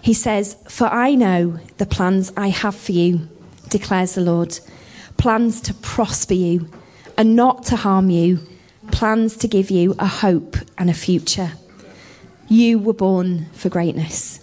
He 0.03 0.15
says, 0.15 0.57
For 0.69 0.87
I 0.87 1.15
know 1.15 1.59
the 1.79 1.87
plans 1.87 2.33
I 2.37 2.49
have 2.49 2.75
for 2.75 2.93
you, 2.93 3.29
declares 3.69 4.15
the 4.15 4.21
Lord 4.21 4.59
plans 5.17 5.61
to 5.63 5.75
prosper 5.75 6.35
you 6.35 6.71
and 7.17 7.35
not 7.35 7.65
to 7.65 7.77
harm 7.77 8.11
you, 8.11 8.39
plans 8.93 9.37
to 9.39 9.49
give 9.49 9.71
you 9.71 9.95
a 9.99 10.07
hope 10.07 10.57
and 10.77 10.91
a 10.91 10.95
future. 10.95 11.53
You 12.49 12.79
were 12.79 12.93
born 12.93 13.47
for 13.53 13.69
greatness. 13.69 14.41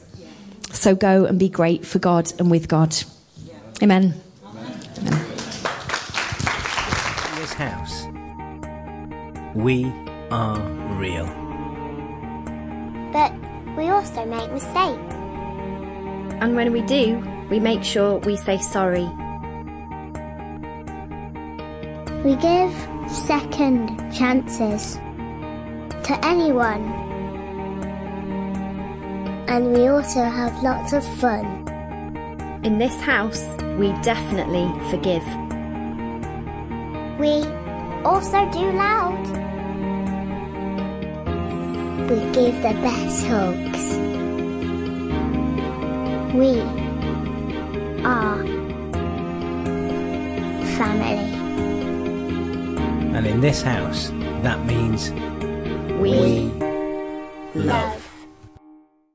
So 0.71 0.95
go 0.95 1.25
and 1.25 1.39
be 1.39 1.47
great 1.49 1.85
for 1.85 1.99
God 1.99 2.33
and 2.39 2.51
with 2.51 2.67
God. 2.67 2.95
Amen. 3.81 4.19
Amen. 4.43 4.79
Amen. 4.97 5.13
In 7.29 7.41
this 7.41 7.53
house, 7.53 8.05
we 9.55 9.85
are 10.31 10.59
real. 10.97 11.27
But 13.13 13.31
we 13.77 13.87
also 13.89 14.25
make 14.25 14.51
mistakes. 14.51 15.13
And 16.41 16.55
when 16.55 16.73
we 16.73 16.81
do, 16.81 17.23
we 17.49 17.59
make 17.59 17.83
sure 17.83 18.17
we 18.19 18.35
say 18.35 18.57
sorry. 18.57 19.07
We 22.25 22.35
give 22.35 22.73
second 23.09 24.13
chances 24.13 24.95
to 26.05 26.19
anyone 26.23 27.02
and 29.53 29.71
we 29.71 29.85
also 29.85 30.23
have 30.23 30.63
lots 30.63 30.93
of 30.93 31.05
fun. 31.19 31.45
In 32.63 32.79
this 32.79 32.99
house, 33.01 33.45
we 33.77 33.89
definitely 34.01 34.65
forgive. 34.89 35.23
We 37.19 37.45
also 38.03 38.49
do 38.49 38.71
loud. 38.71 39.21
We 42.09 42.17
give 42.33 42.55
the 42.65 42.73
best 42.81 43.27
hugs. 43.27 43.85
We 46.33 46.59
are 48.03 48.43
family. 50.77 51.29
And 53.15 53.27
in 53.27 53.39
this 53.39 53.61
house, 53.61 54.09
that 54.41 54.65
means 54.65 55.11
we, 56.01 56.49
we 57.53 57.61
love. 57.61 58.02